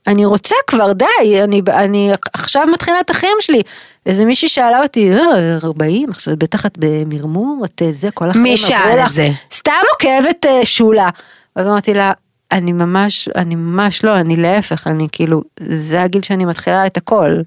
[0.07, 1.05] אני רוצה כבר, די,
[1.43, 3.61] אני, אני עכשיו מתחילה את החיים שלי.
[4.05, 8.43] איזה מישהי שאלה אותי, "אה, 40, עכשיו בטח את במרמור, את אה, זה, כל החיים
[8.43, 9.29] מי עברו שאל את לך." זה?
[9.53, 11.09] סתם עוקבת אה, שולה.
[11.55, 12.11] אז אמרתי לה,
[12.51, 17.37] אני ממש, אני ממש לא, אני להפך, אני כאילו, זה הגיל שאני מתחילה את הכל.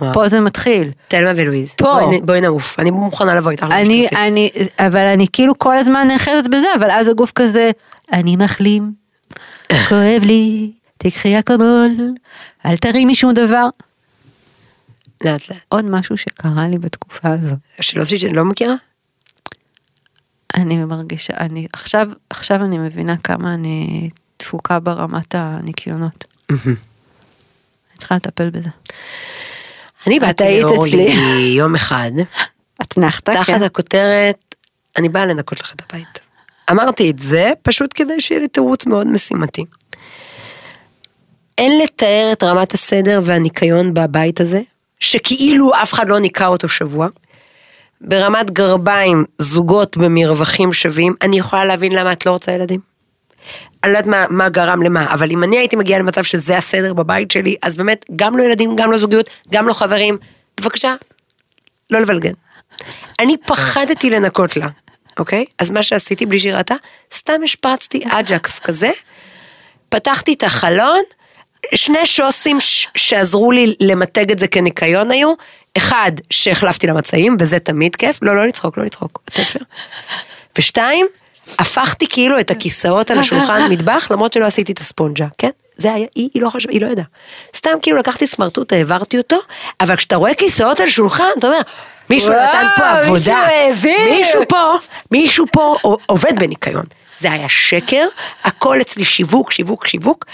[0.00, 0.12] וואו.
[0.12, 0.90] פה זה מתחיל.
[1.08, 1.74] תלמה ולואיז.
[1.74, 1.98] פה.
[2.00, 2.78] בואי בואי נעוף.
[2.78, 3.66] אני מוכנה לבוא איתך.
[3.70, 4.06] אני.
[4.16, 7.70] אני, אבל אני כאילו כל הזמן נאחזת בזה, אבל אז הגוף כזה,
[8.12, 8.92] אני מחלים,
[9.88, 10.70] כואב לי,
[11.06, 11.90] תקחי אקמול,
[12.66, 13.68] אל תרימי שום דבר.
[15.24, 15.58] לאט לאט.
[15.68, 18.74] עוד משהו שקרה לי בתקופה הזו, שלא שאני לא מכירה?
[20.54, 26.24] אני מרגישה, אני, עכשיו, עכשיו אני מבינה כמה אני תפוקה ברמת הניקיונות.
[26.50, 26.76] אני
[27.98, 28.68] צריכה לטפל בזה.
[30.06, 31.14] אני את באתי לאורלי.
[31.56, 32.10] יום אחד,
[32.82, 33.62] את נחת, תחת כן?
[33.62, 34.54] הכותרת,
[34.96, 36.18] אני באה לנקות לך את הבית.
[36.70, 39.64] אמרתי את זה פשוט כדי שיהיה לי תירוץ מאוד משימתי.
[41.58, 44.60] אין לתאר את רמת הסדר והניקיון בבית הזה,
[45.00, 47.08] שכאילו אף אחד לא ניקה אותו שבוע.
[48.00, 52.80] ברמת גרביים, זוגות במרווחים שווים, אני יכולה להבין למה את לא רוצה ילדים.
[53.84, 56.94] אני לא יודעת מה, מה גרם למה, אבל אם אני הייתי מגיעה למצב שזה הסדר
[56.94, 60.18] בבית שלי, אז באמת, גם לא ילדים, גם לא זוגיות, גם לא חברים,
[60.60, 60.94] בבקשה,
[61.90, 62.32] לא לבלגן.
[63.20, 64.68] אני פחדתי לנקות לה,
[65.18, 65.44] אוקיי?
[65.58, 66.74] אז מה שעשיתי בלי שהיא ראתה,
[67.14, 68.90] סתם השפרצתי אג'קס כזה,
[69.88, 71.02] פתחתי את החלון,
[71.74, 75.32] שני שוסים ש- שעזרו לי למתג את זה כניקיון היו,
[75.76, 79.58] אחד שהחלפתי למצעים, וזה תמיד כיף, לא, לא לצחוק, לא לצחוק, תפר.
[80.58, 81.06] ושתיים,
[81.58, 85.50] הפכתי כאילו את הכיסאות על השולחן מטבח, למרות שלא עשיתי את הספונג'ה, כן?
[85.76, 87.04] זה היה, היא, היא לא חשבה, היא לא ידעה.
[87.56, 89.36] סתם כאילו לקחתי סמרטוט, העברתי אותו,
[89.80, 91.58] אבל כשאתה רואה כיסאות על שולחן, אתה אומר,
[92.10, 93.12] מישהו וואו, נתן פה עבודה.
[93.12, 94.10] מישהו העביר.
[94.10, 94.72] מישהו פה,
[95.10, 96.84] מישהו פה עובד בניקיון.
[97.18, 98.06] זה היה שקר,
[98.44, 100.24] הכל אצלי שיווק, שיווק, שיווק,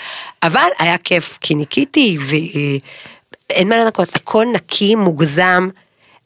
[0.43, 5.69] אבל היה כיף, כי ניקיתי ואין מה לנקות, הכל נקי, מוגזם.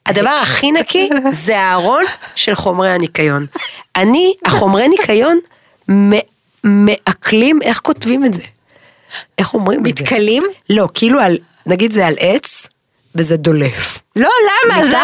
[0.07, 2.05] הדבר הכי נקי זה הארון
[2.35, 3.47] של חומרי הניקיון.
[3.97, 5.39] אני, החומרי ניקיון,
[6.65, 8.43] מעכלים, איך כותבים את זה?
[9.39, 10.05] איך אומרים את זה?
[10.05, 10.43] מתכלים?
[10.71, 12.69] לא, כאילו על, נגיד זה על עץ,
[13.15, 13.99] וזה דולף.
[14.17, 14.29] לא,
[14.67, 14.79] למה?
[14.79, 14.97] לא זה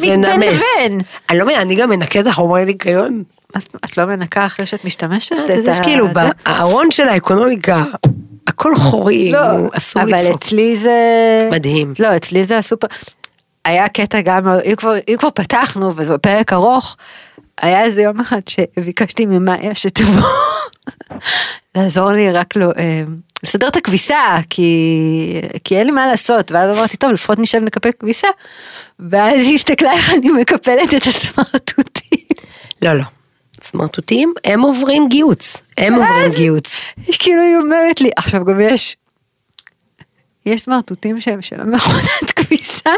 [0.00, 0.62] בין נמס.
[0.62, 0.98] לבין?
[1.30, 3.22] אני לא מבינה, אני גם מנקה את החומרי ניקיון.
[3.54, 5.36] אז את לא מנקה אחרי שאת משתמשת?
[5.46, 6.08] זה יש כאילו?
[6.08, 7.84] בארון של האקונומיקה,
[8.46, 9.38] הכל חורי, לא,
[9.72, 10.36] אסור אבל לדפוק.
[10.36, 10.98] אצלי זה...
[11.50, 11.92] מדהים.
[11.98, 12.86] לא, אצלי זה הסופר...
[13.64, 16.96] היה קטע גם, אם כבר, אם כבר פתחנו, וזה פרק ארוך,
[17.62, 20.28] היה איזה יום אחד שביקשתי ממאיה שתבוא
[21.74, 23.02] לעזור לי רק לא, אה,
[23.42, 27.90] לסדר את הכביסה, כי, כי אין לי מה לעשות, ואז אמרתי, טוב, לפחות נשב נקפל
[27.98, 28.28] כביסה,
[28.98, 32.26] ואז היא הסתכלה איך אני מקפלת את הסמרטוטים.
[32.82, 33.04] לא, לא.
[33.62, 35.62] סמרטוטים, הם עוברים גיוץ.
[35.78, 36.80] הם עוברים גיוץ.
[37.06, 38.96] היא כאילו היא אומרת לי, עכשיו גם יש,
[40.46, 42.90] יש סמרטוטים שהם של המכונת כביסה,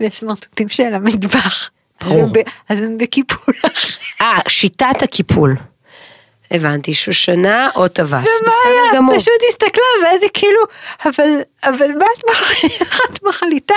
[0.00, 1.70] ויש סמרטוטים של המטבח.
[2.04, 2.32] ברור.
[2.68, 3.88] אז הם בקיפול אחר.
[4.20, 5.56] אה, שיטת הקיפול.
[6.50, 8.12] הבנתי, שושנה או טווס.
[8.12, 8.96] ומה בסדר היה?
[8.96, 9.18] גמור.
[9.18, 10.60] פשוט הסתכלה, ואז היא כאילו,
[11.04, 12.84] אבל, אבל מה את מחליטה?
[12.84, 13.74] איך את מחליטה?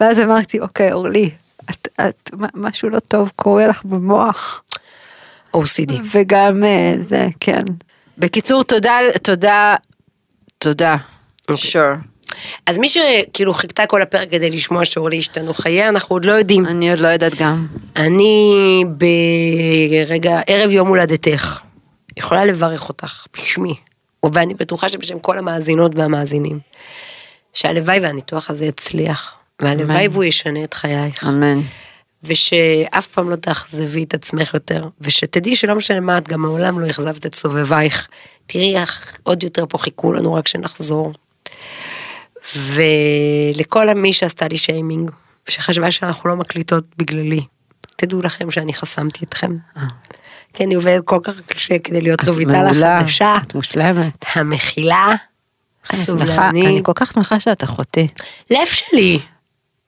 [0.00, 1.30] ואז אמרתי, אוקיי, אורלי,
[1.70, 4.62] את, את, משהו לא טוב קורה לך במוח.
[5.56, 5.92] OCD.
[6.12, 7.62] וגם אה, זה, כן.
[8.18, 9.74] בקיצור, תודה, תודה,
[10.58, 10.96] תודה.
[11.48, 11.70] אוקיי.
[11.70, 12.18] sure.
[12.66, 16.66] אז מי שכאילו חיכתה כל הפרק כדי לשמוע שאורלי השתנו חייה, אנחנו עוד לא יודעים.
[16.66, 17.66] אני עוד לא יודעת גם.
[17.96, 21.60] אני ברגע, ערב יום הולדתך,
[22.18, 23.74] יכולה לברך אותך בשמי,
[24.32, 26.60] ואני בטוחה שבשם כל המאזינות והמאזינים,
[27.54, 30.12] שהלוואי והניתוח הזה יצליח, והלוואי אמן.
[30.12, 31.60] והוא ישנה את חייך, אמן.
[32.24, 36.86] ושאף פעם לא תאכזבי את עצמך יותר, ושתדעי שלא משנה מה את, גם מעולם לא
[36.86, 38.08] אכזבת את סובבייך.
[38.46, 41.12] תראי איך עוד יותר פה חיכו לנו רק שנחזור.
[42.56, 45.10] ולכל מי שעשתה לי שיימינג,
[45.48, 47.40] ושחשבה שאנחנו לא מקליטות בגללי,
[47.96, 49.56] תדעו לכם שאני חסמתי אתכם.
[50.58, 54.24] כי אני עובדת כל כך קשה כדי להיות את רויטל מעולה, החדשה, את מושלמת.
[54.34, 55.16] המכילה, אני
[56.04, 58.08] שמחה, הסובלנית, אני כל כך שמחה שאת אחותי.
[58.50, 59.18] לב שלי.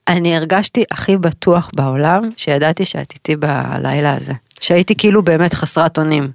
[0.08, 4.32] אני הרגשתי הכי בטוח בעולם שידעתי שאת איתי בלילה הזה.
[4.60, 6.30] שהייתי כאילו באמת חסרת אונים.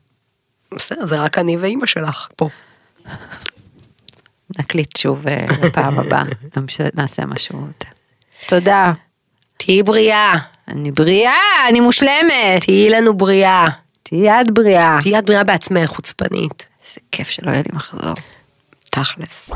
[0.73, 2.49] בסדר, זה רק אני ואימא שלך פה.
[4.59, 6.23] נקליט שוב אה, בפעם הבאה,
[6.57, 7.67] נמש- נעשה משהו.
[8.47, 8.93] תודה.
[9.57, 10.33] תהיי בריאה,
[10.67, 11.33] אני בריאה,
[11.69, 12.61] אני מושלמת.
[12.61, 13.67] תהיי לנו בריאה.
[14.09, 14.97] תהיי את בריאה.
[15.01, 16.65] תהיי את בריאה בעצמך, חוצפנית.
[16.83, 18.13] איזה כיף שלא יהיה לי מחזור.
[18.91, 19.49] תכלס.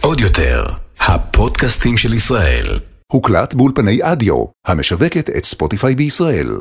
[0.00, 0.64] עוד יותר,
[1.00, 2.78] הפודקאסטים של ישראל.
[3.12, 6.58] הוקלט באולפני אדיו, המשווקת את ספוטיפיי בישראל.